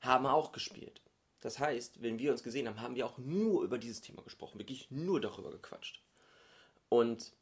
haben 0.00 0.26
auch 0.26 0.52
gespielt. 0.52 1.00
Das 1.40 1.58
heißt, 1.58 2.00
wenn 2.00 2.20
wir 2.20 2.30
uns 2.30 2.44
gesehen 2.44 2.68
haben, 2.68 2.80
haben 2.80 2.94
wir 2.94 3.04
auch 3.04 3.18
nur 3.18 3.64
über 3.64 3.78
dieses 3.78 4.00
Thema 4.00 4.22
gesprochen, 4.22 4.60
wirklich 4.60 4.92
nur 4.92 5.20
darüber 5.20 5.50
gequatscht. 5.50 6.00
Und 6.88 7.32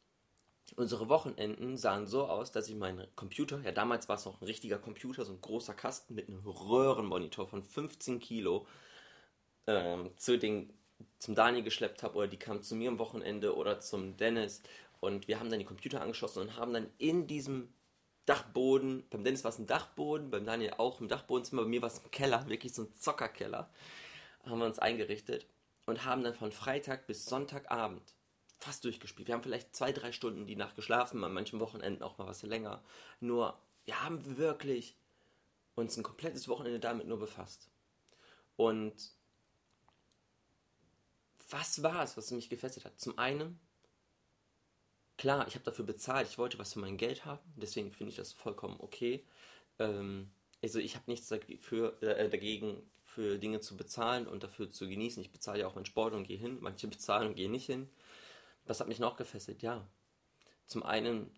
unsere 0.75 1.07
Wochenenden 1.07 1.77
sahen 1.77 2.07
so 2.07 2.25
aus, 2.25 2.51
dass 2.51 2.67
ich 2.67 2.73
meinen 2.75 3.05
Computer, 3.15 3.61
ja 3.61 3.71
damals 3.71 4.09
war 4.09 4.15
es 4.15 4.25
noch 4.25 4.41
ein 4.41 4.45
richtiger 4.45 4.79
Computer, 4.79 5.23
so 5.23 5.33
ein 5.33 5.41
großer 5.41 5.75
Kasten 5.75 6.15
mit 6.15 6.29
einem 6.29 6.43
Röhrenmonitor 6.47 7.47
von 7.47 7.61
15 7.61 8.19
Kilo, 8.19 8.65
ähm, 9.67 10.09
zu 10.17 10.39
den, 10.39 10.73
zum 11.19 11.35
Daniel 11.35 11.63
geschleppt 11.63 12.03
habe 12.03 12.15
oder 12.15 12.27
die 12.27 12.37
kam 12.37 12.61
zu 12.61 12.75
mir 12.75 12.89
am 12.89 12.99
Wochenende 12.99 13.55
oder 13.55 13.79
zum 13.79 14.17
Dennis 14.17 14.61
und 14.99 15.27
wir 15.27 15.39
haben 15.39 15.49
dann 15.49 15.59
die 15.59 15.65
Computer 15.65 16.01
angeschlossen 16.01 16.41
und 16.41 16.57
haben 16.57 16.73
dann 16.73 16.89
in 16.97 17.27
diesem 17.27 17.73
Dachboden, 18.25 19.03
beim 19.09 19.23
Dennis 19.23 19.43
war 19.43 19.49
es 19.49 19.59
ein 19.59 19.67
Dachboden, 19.67 20.29
beim 20.29 20.45
Daniel 20.45 20.75
auch 20.77 21.01
im 21.01 21.07
Dachbodenzimmer, 21.07 21.63
bei 21.63 21.67
mir 21.69 21.81
war 21.81 21.89
es 21.89 22.03
ein 22.03 22.11
Keller, 22.11 22.47
wirklich 22.47 22.73
so 22.73 22.83
ein 22.83 22.93
Zockerkeller, 22.93 23.69
haben 24.45 24.59
wir 24.59 24.65
uns 24.65 24.79
eingerichtet 24.79 25.45
und 25.85 26.05
haben 26.05 26.23
dann 26.23 26.35
von 26.35 26.51
Freitag 26.51 27.07
bis 27.07 27.25
Sonntagabend 27.25 28.13
fast 28.59 28.85
durchgespielt. 28.85 29.27
Wir 29.27 29.35
haben 29.35 29.43
vielleicht 29.43 29.75
zwei, 29.75 29.91
drei 29.91 30.11
Stunden 30.11 30.45
die 30.45 30.55
Nacht 30.55 30.75
geschlafen, 30.75 31.23
an 31.23 31.33
manchen 31.33 31.59
Wochenenden 31.59 32.03
auch 32.03 32.17
mal 32.19 32.27
was 32.27 32.43
länger. 32.43 32.83
Nur, 33.19 33.57
wir 33.85 34.03
haben 34.03 34.37
wirklich 34.37 34.95
uns 35.73 35.97
ein 35.97 36.03
komplettes 36.03 36.47
Wochenende 36.47 36.79
damit 36.79 37.07
nur 37.07 37.17
befasst. 37.17 37.69
Und 38.55 38.93
was 41.51 41.83
war 41.83 42.03
es, 42.03 42.17
was 42.17 42.31
mich 42.31 42.49
gefesselt 42.49 42.85
hat? 42.85 42.99
Zum 42.99 43.17
einen, 43.17 43.59
klar, 45.17 45.47
ich 45.47 45.55
habe 45.55 45.65
dafür 45.65 45.85
bezahlt, 45.85 46.27
ich 46.27 46.37
wollte 46.37 46.57
was 46.57 46.73
für 46.73 46.79
mein 46.79 46.97
Geld 46.97 47.25
haben, 47.25 47.53
deswegen 47.55 47.91
finde 47.91 48.11
ich 48.11 48.17
das 48.17 48.33
vollkommen 48.33 48.77
okay. 48.79 49.25
Ähm, 49.79 50.31
also 50.63 50.79
ich 50.79 50.95
habe 50.95 51.09
nichts 51.09 51.27
dafür, 51.27 52.01
äh, 52.01 52.29
dagegen, 52.29 52.81
für 53.11 53.37
Dinge 53.37 53.59
zu 53.59 53.75
bezahlen 53.75 54.25
und 54.27 54.43
dafür 54.43 54.71
zu 54.71 54.87
genießen. 54.87 55.21
Ich 55.21 55.31
bezahle 55.31 55.59
ja 55.59 55.67
auch 55.67 55.75
meinen 55.75 55.85
Sport 55.85 56.13
und 56.13 56.23
gehe 56.23 56.37
hin. 56.37 56.57
Manche 56.61 56.87
bezahlen 56.87 57.27
und 57.27 57.35
gehen 57.35 57.51
nicht 57.51 57.65
hin. 57.65 57.89
Was 58.65 58.79
hat 58.79 58.87
mich 58.87 58.99
noch 58.99 59.17
gefesselt? 59.17 59.61
Ja. 59.61 59.85
Zum 60.65 60.83
einen 60.83 61.29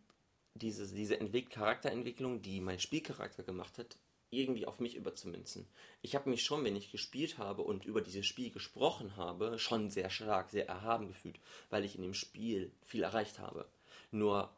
diese, 0.54 0.94
diese 0.94 1.20
Entwick 1.20 1.50
Charakterentwicklung, 1.50 2.44
die 2.44 2.62
mein 2.62 2.80
Spielcharakter 2.80 3.42
gemacht 3.42 3.80
hat, 3.80 3.98
irgendwie 4.34 4.66
auf 4.66 4.80
mich 4.80 4.96
überzumünzen. 4.96 5.68
Ich 6.02 6.16
habe 6.16 6.30
mich 6.30 6.44
schon, 6.44 6.64
wenn 6.64 6.76
ich 6.76 6.92
gespielt 6.92 7.38
habe 7.38 7.62
und 7.62 7.86
über 7.86 8.02
dieses 8.02 8.26
Spiel 8.26 8.52
gesprochen 8.52 9.16
habe, 9.16 9.58
schon 9.60 9.90
sehr 9.90 10.10
stark, 10.10 10.50
sehr 10.50 10.68
erhaben 10.68 11.08
gefühlt, 11.08 11.40
weil 11.70 11.86
ich 11.86 11.96
in 11.96 12.02
dem 12.02 12.14
Spiel 12.14 12.72
viel 12.84 13.04
erreicht 13.04 13.40
habe. 13.40 13.66
Nur 14.12 14.50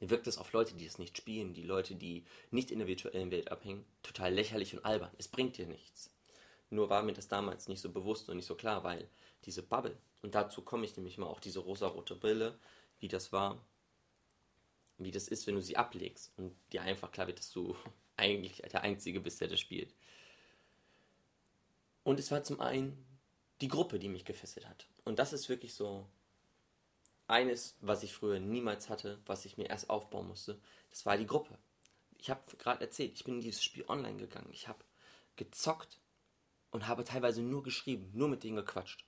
wirkt 0.00 0.26
es 0.26 0.38
auf 0.38 0.52
Leute, 0.52 0.74
die 0.74 0.86
es 0.86 0.98
nicht 0.98 1.16
spielen, 1.16 1.54
die 1.54 1.62
Leute, 1.62 1.94
die 1.94 2.24
nicht 2.50 2.70
in 2.70 2.78
der 2.78 2.88
virtuellen 2.88 3.30
Welt 3.30 3.50
abhängen, 3.50 3.84
total 4.02 4.34
lächerlich 4.34 4.74
und 4.74 4.84
albern. 4.84 5.10
Es 5.18 5.28
bringt 5.28 5.58
dir 5.58 5.66
nichts. 5.66 6.10
Nur 6.70 6.88
war 6.90 7.02
mir 7.02 7.12
das 7.12 7.28
damals 7.28 7.68
nicht 7.68 7.80
so 7.80 7.90
bewusst 7.90 8.28
und 8.28 8.36
nicht 8.36 8.46
so 8.46 8.54
klar, 8.54 8.82
weil 8.82 9.08
diese 9.44 9.62
Bubble, 9.62 9.96
und 10.22 10.34
dazu 10.34 10.62
komme 10.62 10.86
ich 10.86 10.96
nämlich 10.96 11.18
mal 11.18 11.26
auch 11.26 11.40
diese 11.40 11.60
rosa-rote 11.60 12.16
Brille, 12.16 12.58
wie 12.98 13.08
das 13.08 13.32
war, 13.32 13.60
wie 14.98 15.10
das 15.10 15.28
ist, 15.28 15.46
wenn 15.46 15.54
du 15.54 15.62
sie 15.62 15.76
ablegst 15.76 16.32
und 16.36 16.54
dir 16.72 16.82
einfach 16.82 17.12
klar 17.12 17.26
wird, 17.26 17.38
dass 17.38 17.52
du 17.52 17.76
eigentlich 18.16 18.58
der 18.58 18.82
Einzige 18.82 19.20
bist, 19.20 19.40
der 19.40 19.48
das 19.48 19.60
spielt. 19.60 19.94
Und 22.04 22.18
es 22.18 22.30
war 22.30 22.42
zum 22.44 22.60
einen 22.60 23.04
die 23.60 23.68
Gruppe, 23.68 23.98
die 23.98 24.08
mich 24.08 24.24
gefesselt 24.24 24.68
hat. 24.68 24.88
Und 25.04 25.18
das 25.18 25.32
ist 25.32 25.48
wirklich 25.48 25.74
so 25.74 26.06
eines, 27.28 27.76
was 27.80 28.02
ich 28.02 28.12
früher 28.12 28.40
niemals 28.40 28.88
hatte, 28.88 29.20
was 29.26 29.44
ich 29.44 29.56
mir 29.56 29.70
erst 29.70 29.88
aufbauen 29.88 30.28
musste. 30.28 30.60
Das 30.90 31.06
war 31.06 31.16
die 31.16 31.26
Gruppe. 31.26 31.56
Ich 32.18 32.30
habe 32.30 32.40
gerade 32.58 32.80
erzählt, 32.82 33.12
ich 33.14 33.24
bin 33.24 33.36
in 33.36 33.40
dieses 33.40 33.64
Spiel 33.64 33.84
online 33.88 34.18
gegangen. 34.18 34.50
Ich 34.52 34.68
habe 34.68 34.84
gezockt 35.36 36.00
und 36.70 36.88
habe 36.88 37.04
teilweise 37.04 37.42
nur 37.42 37.62
geschrieben, 37.62 38.10
nur 38.12 38.28
mit 38.28 38.42
denen 38.42 38.56
gequatscht. 38.56 39.04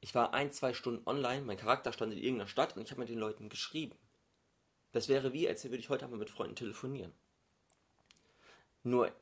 Ich 0.00 0.14
war 0.14 0.34
ein, 0.34 0.50
zwei 0.50 0.74
Stunden 0.74 1.06
online, 1.06 1.42
mein 1.42 1.56
Charakter 1.56 1.92
stand 1.92 2.12
in 2.12 2.18
irgendeiner 2.18 2.48
Stadt 2.48 2.76
und 2.76 2.82
ich 2.82 2.90
habe 2.90 3.00
mit 3.00 3.08
den 3.08 3.18
Leuten 3.18 3.48
geschrieben. 3.48 3.96
Das 4.90 5.08
wäre 5.08 5.32
wie, 5.32 5.48
als 5.48 5.64
würde 5.64 5.76
ich 5.76 5.88
heute 5.88 6.04
einmal 6.04 6.18
mit 6.18 6.30
Freunden 6.30 6.56
telefonieren. 6.56 7.12
Nur 8.82 9.12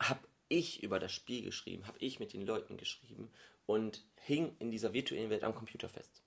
habe 0.00 0.26
ich 0.48 0.82
über 0.82 0.98
das 0.98 1.12
Spiel 1.12 1.42
geschrieben, 1.42 1.86
habe 1.86 1.98
ich 1.98 2.20
mit 2.20 2.32
den 2.32 2.46
Leuten 2.46 2.76
geschrieben 2.76 3.30
und 3.66 4.04
hing 4.16 4.56
in 4.58 4.70
dieser 4.70 4.92
virtuellen 4.92 5.30
Welt 5.30 5.44
am 5.44 5.54
Computer 5.54 5.88
fest. 5.88 6.22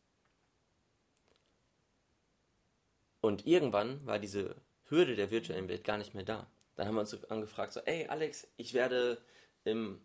Und 3.22 3.46
irgendwann 3.46 4.06
war 4.06 4.20
diese 4.20 4.56
Hürde 4.86 5.16
der 5.16 5.32
virtuellen 5.32 5.70
Welt 5.70 5.84
gar 5.84 5.98
nicht 5.98 6.14
mehr 6.14 6.26
da. 6.26 6.48
Dann 6.76 6.88
haben 6.88 6.96
wir 6.96 7.02
uns 7.02 7.24
angefragt, 7.26 7.74
so, 7.74 7.80
ey 7.82 8.08
Alex, 8.08 8.48
ich 8.58 8.74
werde 8.74 9.22
im 9.64 10.02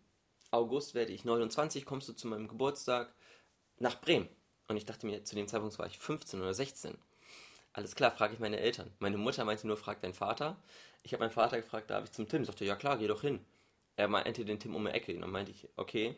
August 0.51 0.95
werde 0.95 1.11
ich 1.11 1.25
29, 1.25 1.85
kommst 1.85 2.09
du 2.09 2.13
zu 2.13 2.27
meinem 2.27 2.47
Geburtstag 2.47 3.13
nach 3.77 3.99
Bremen? 4.01 4.29
Und 4.67 4.77
ich 4.77 4.85
dachte 4.85 5.05
mir, 5.05 5.23
zu 5.23 5.35
dem 5.35 5.47
Zeitpunkt 5.47 5.77
war 5.79 5.87
ich 5.87 5.99
15 5.99 6.41
oder 6.41 6.53
16. 6.53 6.97
Alles 7.79 7.95
klar, 7.95 8.11
frage 8.11 8.33
ich 8.33 8.41
meine 8.41 8.59
Eltern. 8.59 8.91
Meine 8.99 9.17
Mutter 9.17 9.45
meinte 9.45 9.65
nur, 9.65 9.77
frag 9.77 10.01
deinen 10.01 10.13
Vater. 10.13 10.57
Ich 11.01 11.13
habe 11.13 11.23
meinen 11.23 11.31
Vater 11.31 11.55
gefragt, 11.55 11.89
darf 11.89 12.03
ich 12.03 12.11
zum 12.11 12.27
Tim? 12.27 12.43
Sagte, 12.43 12.65
ja 12.65 12.75
klar, 12.75 12.97
geh 12.97 13.07
doch 13.07 13.21
hin. 13.21 13.39
Er 13.95 14.09
meinte 14.09 14.43
den 14.43 14.59
Tim 14.59 14.75
um 14.75 14.83
die 14.83 14.91
Ecke. 14.91 15.15
Und 15.15 15.21
dann 15.21 15.31
meinte 15.31 15.53
ich, 15.53 15.65
okay, 15.77 16.17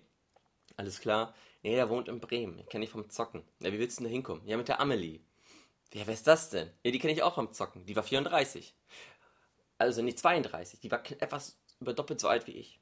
alles 0.76 1.00
klar. 1.00 1.36
Nee, 1.62 1.76
der 1.76 1.88
wohnt 1.88 2.08
in 2.08 2.20
Bremen. 2.20 2.58
Ich 2.58 2.66
kenne 2.66 2.86
ich 2.86 2.90
vom 2.90 3.12
Zocken. 3.12 3.44
Ja, 3.60 3.72
wie 3.72 3.78
willst 3.78 4.00
du 4.00 4.02
denn 4.02 4.12
da 4.12 4.16
hinkommen? 4.16 4.42
Ja, 4.48 4.58
mit 4.58 4.70
der 4.70 4.80
Amelie. 4.80 5.20
Ja, 5.94 6.08
wer 6.08 6.16
ist 6.16 6.26
das 6.26 6.50
denn? 6.50 6.72
Ja, 6.84 6.90
die 6.90 6.98
kenne 6.98 7.14
ich 7.14 7.22
auch 7.22 7.36
vom 7.36 7.54
Zocken. 7.54 7.86
Die 7.86 7.96
war 7.96 8.02
34. 8.02 8.74
Also 9.78 10.02
nicht 10.02 10.18
32. 10.18 10.80
Die 10.80 10.90
war 10.90 11.04
etwas 11.12 11.60
über 11.80 11.94
doppelt 11.94 12.20
so 12.22 12.28
alt 12.28 12.48
wie 12.48 12.54
ich. 12.54 12.80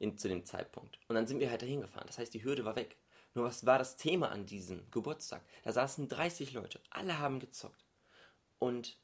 In, 0.00 0.18
zu 0.18 0.26
dem 0.26 0.44
Zeitpunkt. 0.44 0.98
Und 1.06 1.14
dann 1.14 1.28
sind 1.28 1.38
wir 1.38 1.48
halt 1.48 1.62
dahin 1.62 1.82
gefahren. 1.82 2.08
Das 2.08 2.18
heißt, 2.18 2.34
die 2.34 2.42
Hürde 2.42 2.64
war 2.64 2.74
weg. 2.74 2.96
Nur 3.34 3.44
was 3.44 3.66
war 3.66 3.78
das 3.78 3.96
Thema 3.96 4.32
an 4.32 4.46
diesem 4.46 4.90
Geburtstag? 4.90 5.42
Da 5.62 5.70
saßen 5.70 6.08
30 6.08 6.54
Leute. 6.54 6.80
Alle 6.90 7.20
haben 7.20 7.38
gezockt. 7.38 7.84
Und 8.60 8.96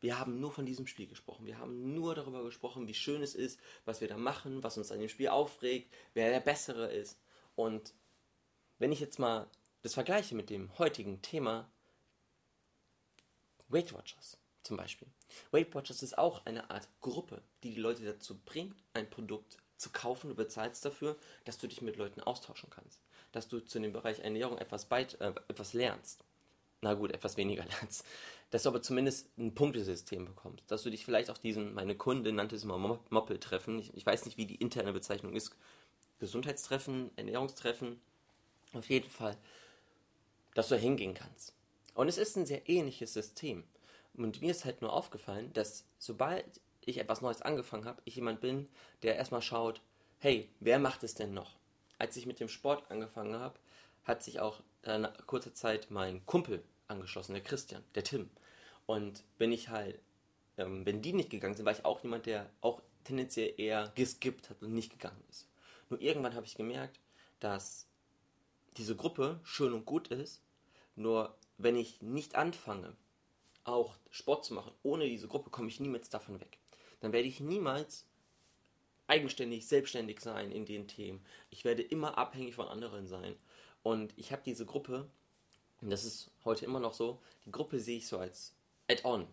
wir 0.00 0.18
haben 0.18 0.40
nur 0.40 0.50
von 0.50 0.66
diesem 0.66 0.88
Spiel 0.88 1.06
gesprochen. 1.06 1.46
Wir 1.46 1.58
haben 1.58 1.94
nur 1.94 2.16
darüber 2.16 2.42
gesprochen, 2.42 2.88
wie 2.88 2.94
schön 2.94 3.22
es 3.22 3.36
ist, 3.36 3.60
was 3.84 4.00
wir 4.00 4.08
da 4.08 4.16
machen, 4.16 4.64
was 4.64 4.76
uns 4.76 4.90
an 4.90 4.98
dem 4.98 5.08
Spiel 5.08 5.28
aufregt, 5.28 5.94
wer 6.14 6.30
der 6.30 6.40
Bessere 6.40 6.92
ist. 6.92 7.20
Und 7.54 7.94
wenn 8.78 8.90
ich 8.90 9.00
jetzt 9.00 9.20
mal 9.20 9.48
das 9.82 9.94
vergleiche 9.94 10.34
mit 10.34 10.50
dem 10.50 10.76
heutigen 10.78 11.22
Thema 11.22 11.70
Weight 13.68 13.92
Watchers 13.92 14.38
zum 14.62 14.76
Beispiel. 14.76 15.08
Weight 15.50 15.74
Watchers 15.74 16.02
ist 16.02 16.16
auch 16.16 16.44
eine 16.46 16.70
Art 16.70 16.88
Gruppe, 17.00 17.42
die 17.62 17.74
die 17.74 17.80
Leute 17.80 18.02
dazu 18.04 18.38
bringt, 18.38 18.82
ein 18.94 19.08
Produkt 19.08 19.58
zu 19.76 19.90
kaufen. 19.90 20.30
Du 20.30 20.34
bezahlst 20.34 20.84
dafür, 20.84 21.16
dass 21.44 21.58
du 21.58 21.66
dich 21.66 21.82
mit 21.82 21.96
Leuten 21.96 22.20
austauschen 22.20 22.70
kannst. 22.70 23.02
Dass 23.32 23.48
du 23.48 23.60
zu 23.60 23.78
dem 23.78 23.92
Bereich 23.92 24.20
Ernährung 24.20 24.58
etwas, 24.58 24.86
beit, 24.86 25.20
äh, 25.20 25.34
etwas 25.48 25.74
lernst. 25.74 26.24
Na 26.84 26.94
gut, 26.94 27.12
etwas 27.12 27.36
weniger 27.36 27.64
lernst 27.80 28.04
dass 28.54 28.62
du 28.62 28.68
aber 28.68 28.82
zumindest 28.82 29.36
ein 29.36 29.52
Punktesystem 29.52 30.26
bekommst. 30.26 30.70
Dass 30.70 30.84
du 30.84 30.90
dich 30.90 31.04
vielleicht 31.04 31.28
auf 31.28 31.40
diesen, 31.40 31.74
meine 31.74 31.96
Kundin 31.96 32.36
nannte 32.36 32.54
es 32.54 32.62
immer 32.62 32.78
Moppeltreffen, 33.10 33.80
ich, 33.80 33.92
ich 33.94 34.06
weiß 34.06 34.26
nicht, 34.26 34.36
wie 34.36 34.46
die 34.46 34.54
interne 34.54 34.92
Bezeichnung 34.92 35.34
ist, 35.34 35.56
Gesundheitstreffen, 36.20 37.10
Ernährungstreffen, 37.16 38.00
auf 38.72 38.88
jeden 38.88 39.10
Fall, 39.10 39.36
dass 40.54 40.68
du 40.68 40.76
hingehen 40.76 41.14
kannst. 41.14 41.52
Und 41.94 42.06
es 42.06 42.16
ist 42.16 42.36
ein 42.36 42.46
sehr 42.46 42.68
ähnliches 42.68 43.12
System. 43.12 43.64
Und 44.16 44.40
mir 44.40 44.52
ist 44.52 44.64
halt 44.64 44.82
nur 44.82 44.92
aufgefallen, 44.92 45.52
dass 45.52 45.84
sobald 45.98 46.60
ich 46.80 46.98
etwas 46.98 47.22
Neues 47.22 47.42
angefangen 47.42 47.86
habe, 47.86 48.02
ich 48.04 48.14
jemand 48.14 48.40
bin, 48.40 48.68
der 49.02 49.16
erstmal 49.16 49.42
schaut, 49.42 49.80
hey, 50.20 50.48
wer 50.60 50.78
macht 50.78 51.02
es 51.02 51.14
denn 51.14 51.34
noch? 51.34 51.56
Als 51.98 52.16
ich 52.16 52.26
mit 52.26 52.38
dem 52.38 52.48
Sport 52.48 52.88
angefangen 52.88 53.34
habe, 53.34 53.58
hat 54.04 54.22
sich 54.22 54.38
auch 54.38 54.60
nach 54.84 55.26
kurzer 55.26 55.54
Zeit 55.54 55.90
mein 55.90 56.24
Kumpel 56.24 56.62
angeschlossen, 56.88 57.34
der 57.34 57.42
Christian, 57.42 57.82
der 57.94 58.04
Tim. 58.04 58.30
Und 58.86 59.24
wenn 59.38 59.52
ich 59.52 59.68
halt, 59.68 60.00
ähm, 60.56 60.84
wenn 60.84 61.02
die 61.02 61.12
nicht 61.12 61.30
gegangen 61.30 61.54
sind, 61.54 61.64
war 61.64 61.72
ich 61.72 61.84
auch 61.84 62.02
jemand, 62.02 62.26
der 62.26 62.50
auch 62.60 62.82
tendenziell 63.04 63.54
eher 63.56 63.92
geskippt 63.94 64.50
hat 64.50 64.62
und 64.62 64.74
nicht 64.74 64.90
gegangen 64.90 65.22
ist. 65.30 65.48
Nur 65.90 66.00
irgendwann 66.00 66.34
habe 66.34 66.46
ich 66.46 66.56
gemerkt, 66.56 66.98
dass 67.40 67.86
diese 68.76 68.96
Gruppe 68.96 69.40
schön 69.44 69.72
und 69.72 69.84
gut 69.84 70.08
ist, 70.08 70.42
nur 70.96 71.36
wenn 71.58 71.76
ich 71.76 72.02
nicht 72.02 72.34
anfange, 72.34 72.96
auch 73.64 73.96
Sport 74.10 74.44
zu 74.44 74.54
machen, 74.54 74.72
ohne 74.82 75.08
diese 75.08 75.28
Gruppe 75.28 75.50
komme 75.50 75.68
ich 75.68 75.80
niemals 75.80 76.08
davon 76.08 76.40
weg. 76.40 76.58
Dann 77.00 77.12
werde 77.12 77.28
ich 77.28 77.40
niemals 77.40 78.06
eigenständig, 79.06 79.66
selbstständig 79.66 80.20
sein 80.20 80.50
in 80.50 80.66
den 80.66 80.88
Themen. 80.88 81.24
Ich 81.50 81.64
werde 81.64 81.82
immer 81.82 82.18
abhängig 82.18 82.54
von 82.54 82.68
anderen 82.68 83.06
sein. 83.06 83.36
Und 83.82 84.12
ich 84.16 84.32
habe 84.32 84.42
diese 84.44 84.66
Gruppe, 84.66 85.08
und 85.84 85.90
das 85.90 86.04
ist 86.04 86.30
heute 86.46 86.64
immer 86.64 86.80
noch 86.80 86.94
so, 86.94 87.20
die 87.44 87.50
Gruppe 87.52 87.78
sehe 87.78 87.98
ich 87.98 88.08
so 88.08 88.18
als 88.18 88.54
Add-on. 88.90 89.26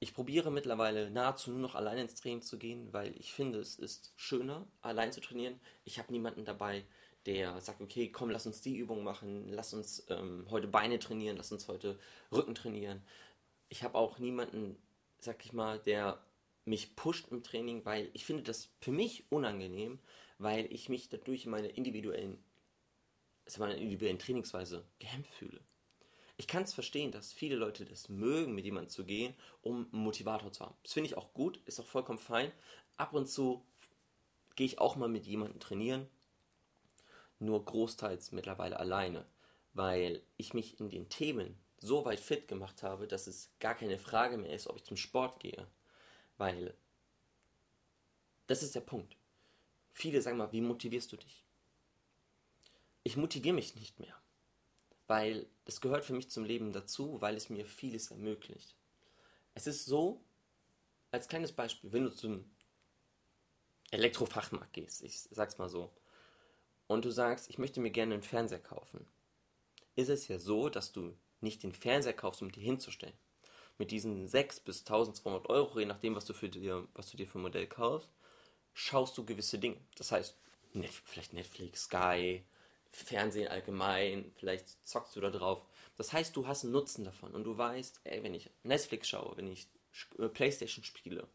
Ich 0.00 0.12
probiere 0.12 0.50
mittlerweile 0.50 1.10
nahezu 1.10 1.50
nur 1.50 1.60
noch 1.60 1.74
allein 1.74 1.96
ins 1.96 2.14
Training 2.14 2.42
zu 2.42 2.58
gehen, 2.58 2.92
weil 2.92 3.16
ich 3.18 3.32
finde, 3.32 3.58
es 3.58 3.76
ist 3.76 4.12
schöner, 4.16 4.66
allein 4.82 5.12
zu 5.12 5.22
trainieren. 5.22 5.58
Ich 5.84 5.98
habe 5.98 6.12
niemanden 6.12 6.44
dabei, 6.44 6.84
der 7.24 7.58
sagt, 7.62 7.80
okay, 7.80 8.10
komm, 8.10 8.28
lass 8.28 8.44
uns 8.44 8.60
die 8.60 8.76
Übung 8.76 9.02
machen, 9.02 9.48
lass 9.48 9.72
uns 9.72 10.04
ähm, 10.10 10.46
heute 10.50 10.68
Beine 10.68 10.98
trainieren, 10.98 11.38
lass 11.38 11.52
uns 11.52 11.68
heute 11.68 11.98
Rücken 12.30 12.54
trainieren. 12.54 13.02
Ich 13.70 13.82
habe 13.82 13.96
auch 13.96 14.18
niemanden, 14.18 14.76
sag 15.20 15.42
ich 15.42 15.54
mal, 15.54 15.78
der 15.78 16.22
mich 16.66 16.96
pusht 16.96 17.28
im 17.30 17.42
Training, 17.42 17.82
weil 17.86 18.10
ich 18.12 18.26
finde 18.26 18.42
das 18.42 18.68
für 18.80 18.92
mich 18.92 19.24
unangenehm, 19.30 20.00
weil 20.36 20.70
ich 20.70 20.90
mich 20.90 21.08
dadurch 21.08 21.46
in 21.46 21.50
meiner 21.50 21.74
individuellen, 21.74 22.44
also 23.44 23.60
meiner 23.60 23.76
individuellen 23.76 24.18
Trainingsweise 24.18 24.84
gehemmt 24.98 25.26
fühle 25.26 25.60
ich 26.36 26.48
kann 26.48 26.62
es 26.62 26.74
verstehen, 26.74 27.12
dass 27.12 27.32
viele 27.32 27.56
Leute 27.56 27.84
das 27.84 28.08
mögen, 28.08 28.54
mit 28.54 28.64
jemandem 28.64 28.90
zu 28.90 29.04
gehen, 29.04 29.34
um 29.62 29.88
einen 29.92 30.02
Motivator 30.02 30.52
zu 30.52 30.64
haben. 30.64 30.74
Das 30.82 30.92
finde 30.92 31.08
ich 31.08 31.16
auch 31.16 31.32
gut, 31.34 31.60
ist 31.66 31.78
auch 31.78 31.86
vollkommen 31.86 32.18
fein. 32.18 32.50
Ab 32.96 33.12
und 33.12 33.28
zu 33.28 33.64
gehe 34.56 34.66
ich 34.66 34.78
auch 34.78 34.96
mal 34.96 35.08
mit 35.08 35.26
jemandem 35.26 35.60
trainieren, 35.60 36.08
nur 37.38 37.64
großteils 37.64 38.32
mittlerweile 38.32 38.78
alleine, 38.78 39.24
weil 39.72 40.22
ich 40.36 40.52
mich 40.52 40.80
in 40.80 40.88
den 40.88 41.08
Themen 41.08 41.58
so 41.78 42.04
weit 42.04 42.20
fit 42.20 42.48
gemacht 42.48 42.82
habe, 42.82 43.06
dass 43.06 43.26
es 43.26 43.50
gar 43.60 43.74
keine 43.74 43.98
Frage 43.98 44.36
mehr 44.36 44.52
ist, 44.52 44.68
ob 44.68 44.76
ich 44.76 44.84
zum 44.84 44.96
Sport 44.96 45.40
gehe. 45.40 45.66
Weil 46.38 46.74
das 48.46 48.62
ist 48.62 48.74
der 48.74 48.80
Punkt. 48.80 49.16
Viele 49.92 50.22
sagen 50.22 50.38
mal, 50.38 50.52
wie 50.52 50.60
motivierst 50.60 51.12
du 51.12 51.16
dich? 51.16 51.41
Ich 53.04 53.16
motiviere 53.16 53.54
mich 53.54 53.74
nicht 53.74 53.98
mehr 54.00 54.16
weil 55.12 55.46
es 55.66 55.82
gehört 55.82 56.06
für 56.06 56.14
mich 56.14 56.30
zum 56.30 56.44
Leben 56.44 56.72
dazu, 56.72 57.20
weil 57.20 57.36
es 57.36 57.50
mir 57.50 57.66
vieles 57.66 58.10
ermöglicht. 58.10 58.74
Es 59.52 59.66
ist 59.66 59.84
so, 59.84 60.24
als 61.10 61.28
kleines 61.28 61.52
Beispiel, 61.52 61.92
wenn 61.92 62.04
du 62.04 62.14
zum 62.14 62.50
Elektrofachmarkt 63.90 64.72
gehst, 64.72 65.02
ich 65.02 65.20
sag's 65.20 65.58
mal 65.58 65.68
so, 65.68 65.92
und 66.86 67.04
du 67.04 67.10
sagst, 67.10 67.50
ich 67.50 67.58
möchte 67.58 67.80
mir 67.80 67.90
gerne 67.90 68.14
einen 68.14 68.22
Fernseher 68.22 68.58
kaufen, 68.58 69.06
ist 69.96 70.08
es 70.08 70.28
ja 70.28 70.38
so, 70.38 70.70
dass 70.70 70.92
du 70.92 71.14
nicht 71.42 71.62
den 71.62 71.74
Fernseher 71.74 72.14
kaufst, 72.14 72.40
um 72.40 72.50
dir 72.50 72.62
hinzustellen. 72.62 73.18
Mit 73.76 73.90
diesen 73.90 74.28
6 74.28 74.60
bis 74.60 74.80
1200 74.80 75.50
Euro, 75.50 75.78
je 75.78 75.84
nachdem, 75.84 76.14
was 76.14 76.24
du, 76.24 76.32
für 76.32 76.48
dir, 76.48 76.88
was 76.94 77.10
du 77.10 77.18
dir 77.18 77.26
für 77.26 77.38
ein 77.38 77.42
Modell 77.42 77.66
kaufst, 77.66 78.08
schaust 78.72 79.18
du 79.18 79.26
gewisse 79.26 79.58
Dinge. 79.58 79.76
Das 79.96 80.10
heißt, 80.10 80.38
vielleicht 81.04 81.34
Netflix, 81.34 81.84
Sky, 81.84 82.46
Fernsehen 82.92 83.48
allgemein, 83.48 84.32
vielleicht 84.36 84.86
zockst 84.86 85.16
du 85.16 85.20
da 85.20 85.30
drauf. 85.30 85.62
Das 85.96 86.12
heißt, 86.12 86.36
du 86.36 86.46
hast 86.46 86.64
einen 86.64 86.72
Nutzen 86.72 87.04
davon 87.04 87.34
und 87.34 87.44
du 87.44 87.56
weißt, 87.56 88.00
ey, 88.04 88.22
wenn 88.22 88.34
ich 88.34 88.50
Netflix 88.62 89.08
schaue, 89.08 89.36
wenn 89.36 89.48
ich 89.48 89.66
äh, 90.18 90.28
Playstation 90.28 90.84
spiele, 90.84 91.26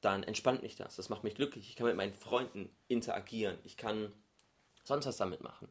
dann 0.00 0.22
entspannt 0.22 0.62
mich 0.62 0.76
das. 0.76 0.96
Das 0.96 1.08
macht 1.08 1.24
mich 1.24 1.34
glücklich. 1.34 1.68
Ich 1.68 1.76
kann 1.76 1.86
mit 1.86 1.96
meinen 1.96 2.14
Freunden 2.14 2.70
interagieren. 2.86 3.58
Ich 3.64 3.76
kann 3.76 4.12
sonst 4.84 5.06
was 5.06 5.16
damit 5.16 5.42
machen. 5.42 5.68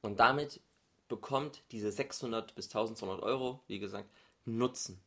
Und 0.00 0.18
damit 0.18 0.60
bekommt 1.08 1.62
diese 1.70 1.92
600 1.92 2.54
bis 2.54 2.66
1200 2.66 3.22
Euro, 3.22 3.62
wie 3.68 3.78
gesagt, 3.78 4.10
Nutzen. 4.44 5.00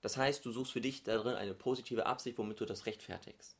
Das 0.00 0.16
heißt, 0.16 0.44
du 0.44 0.50
suchst 0.50 0.72
für 0.72 0.80
dich 0.80 1.02
darin 1.02 1.34
eine 1.34 1.52
positive 1.52 2.06
Absicht, 2.06 2.38
womit 2.38 2.60
du 2.60 2.64
das 2.64 2.86
rechtfertigst. 2.86 3.56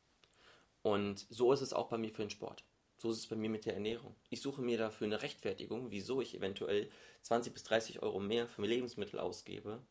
Und 0.82 1.26
so 1.28 1.52
ist 1.52 1.60
es 1.60 1.72
auch 1.72 1.88
bei 1.88 1.98
mir 1.98 2.12
für 2.12 2.22
den 2.22 2.30
Sport. 2.30 2.64
So 2.98 3.10
ist 3.10 3.18
es 3.18 3.26
bei 3.26 3.36
mir 3.36 3.50
mit 3.50 3.66
der 3.66 3.74
Ernährung. 3.74 4.16
Ich 4.30 4.40
suche 4.40 4.62
mir 4.62 4.78
dafür 4.78 5.06
eine 5.06 5.20
Rechtfertigung, 5.20 5.90
wieso 5.90 6.20
ich 6.20 6.34
eventuell 6.34 6.90
20 7.22 7.52
bis 7.52 7.62
30 7.64 8.02
Euro 8.02 8.20
mehr 8.20 8.48
für 8.48 8.62
Lebensmittel 8.62 9.20
ausgebe 9.20 9.82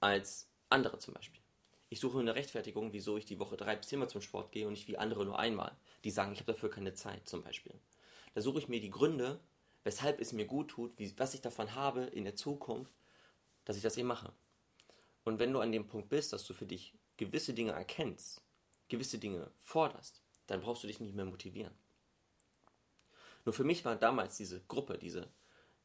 als 0.00 0.48
andere 0.68 0.98
zum 0.98 1.14
Beispiel. 1.14 1.40
Ich 1.88 2.00
suche 2.00 2.18
eine 2.18 2.34
Rechtfertigung, 2.34 2.92
wieso 2.92 3.16
ich 3.16 3.24
die 3.24 3.38
Woche 3.38 3.56
drei 3.56 3.76
bis 3.76 3.86
viermal 3.86 4.10
zum 4.10 4.20
Sport 4.20 4.52
gehe 4.52 4.66
und 4.66 4.72
nicht 4.72 4.88
wie 4.88 4.98
andere 4.98 5.24
nur 5.24 5.38
einmal. 5.38 5.76
Die 6.04 6.10
sagen, 6.10 6.32
ich 6.32 6.40
habe 6.40 6.52
dafür 6.52 6.70
keine 6.70 6.94
Zeit 6.94 7.28
zum 7.28 7.42
Beispiel. 7.42 7.74
Da 8.34 8.40
suche 8.40 8.58
ich 8.58 8.68
mir 8.68 8.80
die 8.80 8.90
Gründe, 8.90 9.40
weshalb 9.84 10.20
es 10.20 10.32
mir 10.32 10.46
gut 10.46 10.68
tut, 10.68 10.98
wie, 10.98 11.16
was 11.18 11.32
ich 11.32 11.40
davon 11.40 11.74
habe 11.74 12.02
in 12.02 12.24
der 12.24 12.34
Zukunft, 12.34 12.92
dass 13.64 13.76
ich 13.76 13.82
das 13.82 13.96
eben 13.96 14.08
mache. 14.08 14.32
Und 15.24 15.38
wenn 15.38 15.52
du 15.52 15.60
an 15.60 15.72
dem 15.72 15.86
Punkt 15.86 16.08
bist, 16.08 16.32
dass 16.32 16.44
du 16.44 16.54
für 16.54 16.66
dich 16.66 16.92
gewisse 17.16 17.54
Dinge 17.54 17.72
erkennst, 17.72 18.42
gewisse 18.88 19.18
Dinge 19.18 19.50
forderst, 19.58 20.22
dann 20.48 20.60
brauchst 20.60 20.82
du 20.82 20.86
dich 20.86 21.00
nicht 21.00 21.14
mehr 21.14 21.24
motivieren. 21.24 21.72
Nur 23.46 23.54
für 23.54 23.64
mich 23.64 23.84
war 23.84 23.96
damals 23.96 24.36
diese 24.36 24.60
Gruppe, 24.66 24.98
diese, 24.98 25.28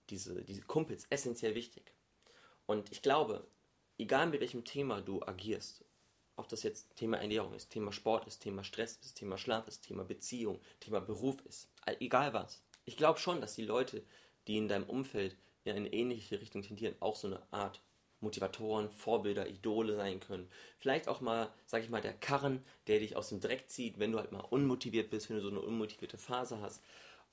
diese, 0.10 0.44
diese 0.44 0.64
Kumpels 0.64 1.06
essentiell 1.10 1.56
wichtig. 1.56 1.94
Und 2.66 2.92
ich 2.92 3.04
glaube, 3.04 3.48
egal 3.98 4.28
mit 4.28 4.42
welchem 4.42 4.66
Thema 4.66 5.00
du 5.00 5.22
agierst, 5.22 5.86
ob 6.36 6.50
das 6.50 6.64
jetzt 6.64 6.96
Thema 6.96 7.18
Ernährung 7.18 7.54
ist, 7.54 7.70
Thema 7.70 7.94
Sport 7.94 8.26
ist, 8.26 8.40
Thema 8.40 8.64
Stress 8.64 8.98
ist, 9.04 9.14
Thema 9.14 9.38
Schlaf 9.38 9.68
ist, 9.68 9.84
Thema 9.84 10.04
Beziehung, 10.04 10.60
Thema 10.80 11.02
Beruf 11.02 11.40
ist, 11.46 11.70
egal 12.00 12.34
was. 12.34 12.64
Ich 12.86 12.98
glaube 12.98 13.20
schon, 13.20 13.42
dass 13.42 13.54
die 13.54 13.66
Leute, 13.66 14.04
die 14.48 14.58
in 14.58 14.68
deinem 14.68 14.90
Umfeld 14.90 15.38
in 15.64 15.76
eine 15.76 15.94
ähnliche 15.94 16.42
Richtung 16.42 16.64
tendieren, 16.64 16.96
auch 17.00 17.16
so 17.16 17.28
eine 17.28 17.44
Art 17.54 17.80
Motivatoren, 18.22 18.90
Vorbilder, 18.90 19.48
Idole 19.48 19.96
sein 19.96 20.20
können. 20.20 20.50
Vielleicht 20.78 21.08
auch 21.08 21.22
mal, 21.22 21.52
sag 21.66 21.84
ich 21.84 21.90
mal, 21.90 22.02
der 22.02 22.14
Karren, 22.14 22.64
der 22.88 23.00
dich 23.00 23.16
aus 23.16 23.30
dem 23.30 23.40
Dreck 23.40 23.70
zieht, 23.70 24.00
wenn 24.00 24.12
du 24.12 24.20
halt 24.20 24.32
mal 24.32 24.40
unmotiviert 24.40 25.10
bist, 25.10 25.30
wenn 25.30 25.38
du 25.38 25.42
so 25.42 25.50
eine 25.50 25.62
unmotivierte 25.62 26.18
Phase 26.18 26.62
hast. 26.62 26.82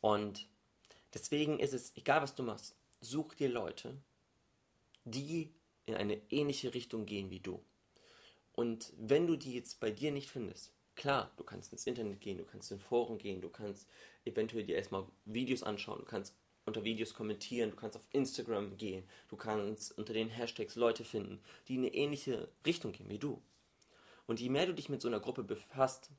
Und 0.01 0.49
deswegen 1.15 1.59
ist 1.59 1.75
es, 1.75 1.97
egal 1.97 2.23
was 2.23 2.35
du 2.35 2.43
machst, 2.43 2.75
such 3.01 3.35
dir 3.35 3.49
Leute, 3.49 3.97
die 5.05 5.53
in 5.87 5.95
eine 5.95 6.21
ähnliche 6.31 6.75
Richtung 6.75 7.07
gehen 7.07 7.31
wie 7.31 7.41
du. 7.41 7.63
Und 8.53 8.93
wenn 8.99 9.27
du 9.27 9.37
die 9.37 9.55
jetzt 9.55 9.81
bei 9.81 9.91
dir 9.91 10.11
nicht 10.11 10.29
findest, 10.29 10.73
klar, 10.97 11.31
du 11.37 11.45
kannst 11.45 11.73
ins 11.73 11.87
Internet 11.87 12.21
gehen, 12.21 12.39
du 12.39 12.45
kannst 12.45 12.71
in 12.73 12.81
Foren 12.81 13.19
gehen, 13.19 13.41
du 13.41 13.49
kannst 13.49 13.89
eventuell 14.25 14.65
dir 14.65 14.77
erstmal 14.77 15.07
Videos 15.25 15.63
anschauen, 15.63 16.01
du 16.01 16.05
kannst 16.05 16.35
unter 16.67 16.85
Videos 16.85 17.15
kommentieren, 17.15 17.71
du 17.71 17.77
kannst 17.77 17.97
auf 17.97 18.07
Instagram 18.11 18.77
gehen, 18.77 19.05
du 19.29 19.37
kannst 19.37 19.97
unter 19.97 20.13
den 20.13 20.29
Hashtags 20.29 20.77
Leute 20.77 21.05
finden, 21.05 21.41
die 21.67 21.77
in 21.77 21.81
eine 21.81 21.95
ähnliche 21.95 22.49
Richtung 22.67 22.93
gehen 22.93 23.09
wie 23.09 23.19
du. 23.19 23.41
Und 24.27 24.41
je 24.41 24.51
mehr 24.51 24.67
du 24.67 24.75
dich 24.75 24.89
mit 24.89 25.01
so 25.01 25.09
einer 25.09 25.21
Gruppe 25.21 25.43
befasst, 25.43 26.11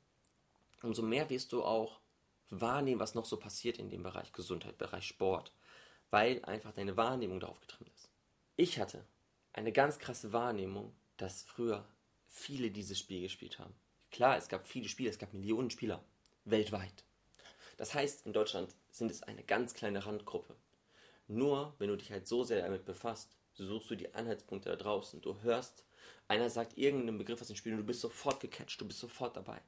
umso 0.82 1.02
mehr 1.02 1.30
wirst 1.30 1.52
du 1.52 1.62
auch 1.62 1.99
wahrnehmen, 2.50 3.00
was 3.00 3.14
noch 3.14 3.24
so 3.24 3.36
passiert 3.36 3.78
in 3.78 3.90
dem 3.90 4.02
Bereich 4.02 4.32
Gesundheit, 4.32 4.78
Bereich 4.78 5.06
Sport, 5.06 5.52
weil 6.10 6.44
einfach 6.44 6.72
deine 6.72 6.96
Wahrnehmung 6.96 7.40
darauf 7.40 7.60
getrimmt 7.60 7.90
ist. 7.94 8.10
Ich 8.56 8.78
hatte 8.78 9.04
eine 9.52 9.72
ganz 9.72 9.98
krasse 9.98 10.32
Wahrnehmung, 10.32 10.92
dass 11.16 11.42
früher 11.42 11.86
viele 12.28 12.70
dieses 12.70 12.98
Spiel 12.98 13.22
gespielt 13.22 13.58
haben. 13.58 13.74
Klar, 14.10 14.36
es 14.36 14.48
gab 14.48 14.66
viele 14.66 14.88
Spieler, 14.88 15.10
es 15.10 15.18
gab 15.18 15.32
Millionen 15.32 15.70
Spieler 15.70 16.02
weltweit. 16.44 17.04
Das 17.76 17.94
heißt, 17.94 18.26
in 18.26 18.32
Deutschland 18.32 18.74
sind 18.90 19.10
es 19.10 19.22
eine 19.22 19.42
ganz 19.42 19.74
kleine 19.74 20.04
Randgruppe. 20.04 20.54
Nur, 21.28 21.74
wenn 21.78 21.88
du 21.88 21.96
dich 21.96 22.10
halt 22.10 22.26
so 22.26 22.42
sehr 22.42 22.62
damit 22.62 22.84
befasst, 22.84 23.36
suchst 23.54 23.90
du 23.90 23.94
die 23.94 24.12
Anhaltspunkte 24.14 24.68
da 24.68 24.76
draußen. 24.76 25.20
Du 25.20 25.40
hörst, 25.42 25.84
einer 26.28 26.50
sagt 26.50 26.76
irgendeinen 26.76 27.18
Begriff 27.18 27.40
aus 27.40 27.46
dem 27.46 27.56
Spiel 27.56 27.72
und 27.72 27.78
du 27.78 27.86
bist 27.86 28.00
sofort 28.00 28.40
gecatcht, 28.40 28.80
du 28.80 28.86
bist 28.86 28.98
sofort 28.98 29.36
dabei. 29.36 29.60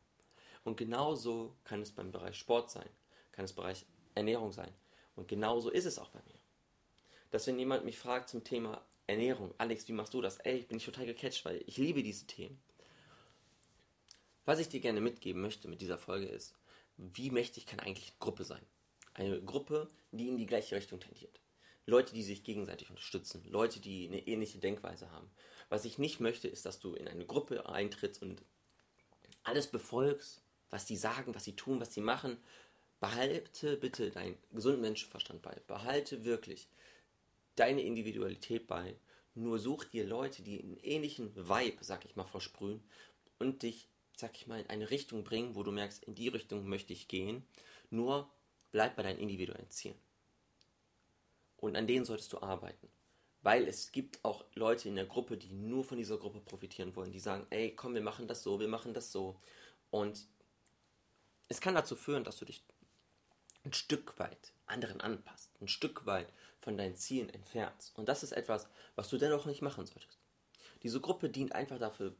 Und 0.64 0.76
genauso 0.76 1.56
kann 1.64 1.82
es 1.82 1.92
beim 1.92 2.12
Bereich 2.12 2.36
Sport 2.36 2.70
sein, 2.70 2.88
kann 3.32 3.44
es 3.44 3.52
Bereich 3.52 3.84
Ernährung 4.14 4.52
sein. 4.52 4.72
Und 5.16 5.28
genauso 5.28 5.70
ist 5.70 5.84
es 5.84 5.98
auch 5.98 6.10
bei 6.10 6.20
mir. 6.26 6.38
Dass 7.30 7.46
wenn 7.46 7.58
jemand 7.58 7.84
mich 7.84 7.98
fragt 7.98 8.28
zum 8.28 8.44
Thema 8.44 8.84
Ernährung, 9.06 9.54
Alex, 9.58 9.88
wie 9.88 9.92
machst 9.92 10.14
du 10.14 10.20
das? 10.20 10.36
Ey, 10.38 10.58
ich 10.58 10.68
bin 10.68 10.76
ich 10.76 10.84
total 10.84 11.06
gecatcht, 11.06 11.44
weil 11.44 11.62
ich 11.66 11.76
liebe 11.76 12.02
diese 12.02 12.26
Themen. 12.26 12.62
Was 14.44 14.58
ich 14.58 14.68
dir 14.68 14.80
gerne 14.80 15.00
mitgeben 15.00 15.40
möchte 15.40 15.68
mit 15.68 15.80
dieser 15.80 15.98
Folge 15.98 16.26
ist, 16.26 16.54
wie 16.96 17.30
mächtig 17.30 17.66
kann 17.66 17.80
eigentlich 17.80 18.08
eine 18.08 18.18
Gruppe 18.18 18.44
sein? 18.44 18.64
Eine 19.14 19.40
Gruppe, 19.42 19.88
die 20.10 20.28
in 20.28 20.36
die 20.36 20.46
gleiche 20.46 20.76
Richtung 20.76 21.00
tendiert. 21.00 21.40
Leute, 21.86 22.14
die 22.14 22.22
sich 22.22 22.44
gegenseitig 22.44 22.90
unterstützen, 22.90 23.42
Leute, 23.48 23.80
die 23.80 24.06
eine 24.06 24.26
ähnliche 24.26 24.58
Denkweise 24.58 25.10
haben. 25.10 25.30
Was 25.68 25.84
ich 25.84 25.98
nicht 25.98 26.20
möchte, 26.20 26.48
ist, 26.48 26.64
dass 26.64 26.78
du 26.78 26.94
in 26.94 27.08
eine 27.08 27.26
Gruppe 27.26 27.68
eintrittst 27.68 28.22
und 28.22 28.42
alles 29.42 29.66
befolgst, 29.66 30.41
was 30.72 30.86
sie 30.86 30.96
sagen, 30.96 31.34
was 31.34 31.44
sie 31.44 31.54
tun, 31.54 31.80
was 31.80 31.94
sie 31.94 32.00
machen. 32.00 32.38
Behalte 32.98 33.76
bitte 33.76 34.10
deinen 34.10 34.36
gesunden 34.52 34.80
Menschenverstand 34.80 35.42
bei. 35.42 35.54
Behalte 35.66 36.24
wirklich 36.24 36.66
deine 37.56 37.82
Individualität 37.82 38.66
bei. 38.66 38.96
Nur 39.34 39.58
such 39.58 39.84
dir 39.84 40.06
Leute, 40.06 40.42
die 40.42 40.60
einen 40.60 40.78
ähnlichen 40.78 41.36
Vibe, 41.36 41.84
sag 41.84 42.04
ich 42.06 42.16
mal, 42.16 42.24
versprühen 42.24 42.82
und 43.38 43.62
dich, 43.62 43.86
sag 44.16 44.34
ich 44.36 44.46
mal, 44.46 44.60
in 44.60 44.70
eine 44.70 44.90
Richtung 44.90 45.24
bringen, 45.24 45.54
wo 45.54 45.62
du 45.62 45.72
merkst, 45.72 46.04
in 46.04 46.14
die 46.14 46.28
Richtung 46.28 46.66
möchte 46.66 46.94
ich 46.94 47.06
gehen. 47.06 47.44
Nur 47.90 48.30
bleib 48.70 48.96
bei 48.96 49.02
deinen 49.02 49.18
individuellen 49.18 49.70
Zielen. 49.70 49.98
Und 51.58 51.76
an 51.76 51.86
denen 51.86 52.06
solltest 52.06 52.32
du 52.32 52.40
arbeiten. 52.40 52.88
Weil 53.42 53.68
es 53.68 53.92
gibt 53.92 54.24
auch 54.24 54.44
Leute 54.54 54.88
in 54.88 54.94
der 54.94 55.04
Gruppe, 55.04 55.36
die 55.36 55.52
nur 55.52 55.84
von 55.84 55.98
dieser 55.98 56.16
Gruppe 56.16 56.40
profitieren 56.40 56.96
wollen. 56.96 57.12
Die 57.12 57.20
sagen, 57.20 57.46
ey, 57.50 57.74
komm, 57.74 57.94
wir 57.94 58.00
machen 58.00 58.26
das 58.26 58.42
so, 58.42 58.58
wir 58.58 58.68
machen 58.68 58.94
das 58.94 59.12
so. 59.12 59.36
Und 59.90 60.26
es 61.52 61.60
kann 61.60 61.74
dazu 61.74 61.96
führen, 61.96 62.24
dass 62.24 62.38
du 62.38 62.46
dich 62.46 62.64
ein 63.62 63.74
Stück 63.74 64.18
weit 64.18 64.54
anderen 64.64 65.02
anpasst, 65.02 65.50
ein 65.60 65.68
Stück 65.68 66.06
weit 66.06 66.32
von 66.62 66.78
deinen 66.78 66.96
Zielen 66.96 67.28
entfernst. 67.28 67.96
Und 67.98 68.08
das 68.08 68.22
ist 68.22 68.32
etwas, 68.32 68.66
was 68.96 69.10
du 69.10 69.18
dennoch 69.18 69.44
nicht 69.44 69.60
machen 69.60 69.84
solltest. 69.84 70.18
Diese 70.82 70.98
Gruppe 70.98 71.28
dient 71.28 71.54
einfach 71.54 71.78
dafür, 71.78 72.14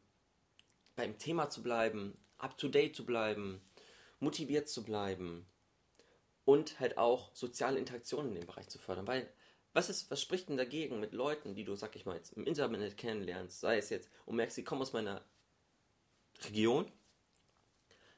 beim 0.96 1.16
Thema 1.16 1.48
zu 1.48 1.62
bleiben, 1.62 2.18
up-to-date 2.36 2.94
zu 2.94 3.06
bleiben, 3.06 3.62
motiviert 4.20 4.68
zu 4.68 4.84
bleiben 4.84 5.46
und 6.44 6.78
halt 6.78 6.98
auch 6.98 7.34
soziale 7.34 7.78
Interaktionen 7.78 8.32
in 8.32 8.40
dem 8.42 8.46
Bereich 8.46 8.68
zu 8.68 8.78
fördern. 8.78 9.06
Weil, 9.06 9.32
was, 9.72 9.88
ist, 9.88 10.10
was 10.10 10.20
spricht 10.20 10.50
denn 10.50 10.58
dagegen 10.58 11.00
mit 11.00 11.14
Leuten, 11.14 11.54
die 11.54 11.64
du, 11.64 11.74
sag 11.74 11.96
ich 11.96 12.04
mal, 12.04 12.16
jetzt 12.16 12.34
im 12.34 12.44
Internet 12.44 12.98
kennenlernst, 12.98 13.60
sei 13.60 13.78
es 13.78 13.88
jetzt, 13.88 14.10
und 14.26 14.36
merkst, 14.36 14.56
sie 14.56 14.64
kommen 14.64 14.82
aus 14.82 14.92
meiner 14.92 15.24
Region, 16.44 16.92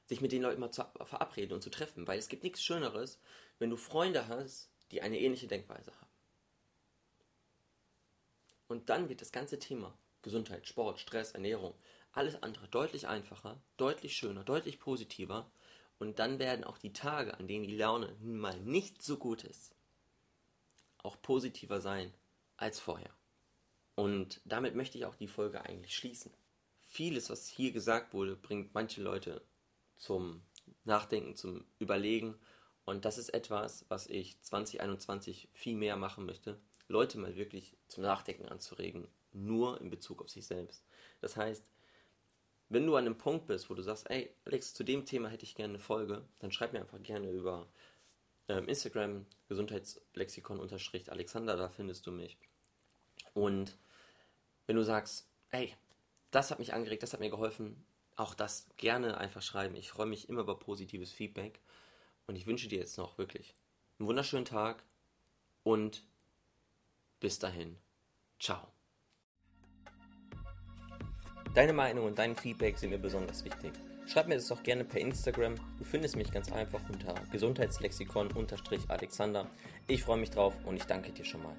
sich 0.07 0.21
mit 0.21 0.33
den 0.33 0.43
Leuten 0.43 0.61
mal 0.61 0.71
zu 0.71 0.85
verabreden 1.05 1.55
und 1.55 1.62
zu 1.62 1.71
treffen, 1.71 2.07
weil 2.07 2.19
es 2.19 2.29
gibt 2.29 2.43
nichts 2.43 2.62
Schöneres, 2.62 3.19
wenn 3.59 3.71
du 3.71 3.77
Freunde 3.77 4.29
hast, 4.29 4.71
die 4.90 5.03
eine 5.03 5.19
ähnliche 5.19 5.47
Denkweise 5.47 5.93
haben. 5.93 6.11
Und 8.69 8.90
dann 8.90 9.09
wird 9.09 9.21
das 9.21 9.33
ganze 9.33 9.59
Thema 9.59 9.97
Gesundheit, 10.23 10.67
Sport, 10.67 11.01
Stress, 11.01 11.33
Ernährung, 11.33 11.75
alles 12.12 12.43
andere 12.43 12.69
deutlich 12.69 13.07
einfacher, 13.07 13.61
deutlich 13.77 14.17
schöner, 14.17 14.45
deutlich 14.45 14.79
positiver. 14.79 15.51
Und 15.99 16.19
dann 16.19 16.38
werden 16.38 16.64
auch 16.64 16.79
die 16.79 16.93
Tage, 16.93 17.35
an 17.38 17.47
denen 17.47 17.67
die 17.67 17.77
Laune 17.77 18.17
mal 18.21 18.59
nicht 18.61 19.03
so 19.03 19.17
gut 19.17 19.45
ist, 19.45 19.75
auch 21.03 21.21
positiver 21.21 21.81
sein 21.81 22.12
als 22.57 22.81
vorher. 22.81 23.14
Und 23.95 24.40
damit 24.45 24.75
möchte 24.75 24.99
ich 24.99 25.05
auch 25.05 25.14
die 25.14 25.29
Folge 25.29 25.64
eigentlich 25.64 25.95
schließen. 25.95 26.33
Vieles, 26.83 27.31
was 27.31 27.49
hier 27.49 27.73
gesagt 27.73 28.12
wurde, 28.12 28.37
bringt 28.37 28.75
manche 28.75 29.03
Leute 29.03 29.43
zum 29.97 30.43
Nachdenken, 30.85 31.37
zum 31.37 31.65
Überlegen. 31.79 32.35
Und 32.85 33.05
das 33.05 33.19
ist 33.19 33.31
etwas, 33.31 33.85
was 33.89 34.07
ich 34.07 34.41
2021 34.43 35.49
viel 35.53 35.77
mehr 35.77 35.97
machen 35.97 36.27
möchte. 36.27 36.59
Leute 36.89 37.19
mal 37.19 37.37
wirklich 37.37 37.77
zum 37.89 38.03
Nachdenken 38.03 38.47
anzuregen, 38.47 39.09
nur 39.33 39.81
in 39.81 39.91
Bezug 39.91 40.23
auf 40.23 40.31
sich 40.31 40.47
selbst. 40.47 40.85
Das 41.21 41.37
heißt, 41.37 41.65
wenn 42.69 42.87
du 42.87 42.97
an 42.97 43.07
einem 43.07 43.19
Punkt 43.19 43.47
bist, 43.47 43.71
wo 43.71 43.75
du 43.75 43.83
sagst, 43.83 44.11
ey, 44.11 44.35
Alex, 44.45 44.75
zu 44.75 44.85
dem 44.85 45.07
Thema 45.07 45.29
hätte 45.29 45.45
ich 45.45 45.55
gerne 45.55 45.75
eine 45.75 45.83
Folge, 45.83 46.25
dann 46.41 46.53
schreib 46.53 46.73
mir 46.73 46.81
einfach 46.81 47.03
gerne 47.03 47.31
über 47.31 47.69
ähm, 48.49 48.69
Instagram, 48.69 49.27
Gesundheitslexikon-Alexander, 49.49 51.57
da 51.57 51.69
findest 51.69 52.07
du 52.07 52.13
mich. 52.13 52.39
Und 53.33 53.77
wenn 54.67 54.77
du 54.77 54.85
sagst, 54.85 55.29
ey, 55.51 55.75
das 56.31 56.51
hat 56.51 56.59
mich 56.59 56.75
angeregt, 56.75 57.03
das 57.03 57.13
hat 57.13 57.21
mir 57.21 57.31
geholfen, 57.31 57.85
auch 58.16 58.35
das 58.35 58.66
gerne 58.77 59.18
einfach 59.18 59.42
schreiben. 59.42 59.74
Ich 59.77 59.90
freue 59.90 60.07
mich 60.07 60.29
immer 60.29 60.42
über 60.42 60.59
positives 60.59 61.11
Feedback 61.11 61.61
und 62.27 62.37
ich 62.37 62.46
wünsche 62.46 62.68
dir 62.68 62.79
jetzt 62.79 62.98
noch 62.98 63.18
wirklich 63.18 63.55
einen 63.98 64.09
wunderschönen 64.09 64.44
Tag 64.44 64.85
und 65.62 66.05
bis 67.20 67.38
dahin. 67.38 67.77
Ciao. 68.38 68.68
Deine 71.55 71.72
Meinung 71.72 72.05
und 72.07 72.18
dein 72.18 72.37
Feedback 72.37 72.79
sind 72.79 72.90
mir 72.90 72.98
besonders 72.98 73.44
wichtig. 73.44 73.72
Schreib 74.07 74.29
mir 74.29 74.35
das 74.35 74.48
doch 74.48 74.62
gerne 74.62 74.85
per 74.85 75.00
Instagram. 75.00 75.55
Du 75.79 75.85
findest 75.85 76.16
mich 76.16 76.31
ganz 76.31 76.53
einfach 76.53 76.81
unter 76.88 77.14
Gesundheitslexikon-Alexander. 77.33 79.46
Ich 79.87 80.03
freue 80.03 80.18
mich 80.18 80.31
drauf 80.31 80.55
und 80.64 80.77
ich 80.77 80.85
danke 80.85 81.12
dir 81.12 81.24
schon 81.24 81.42
mal. 81.42 81.57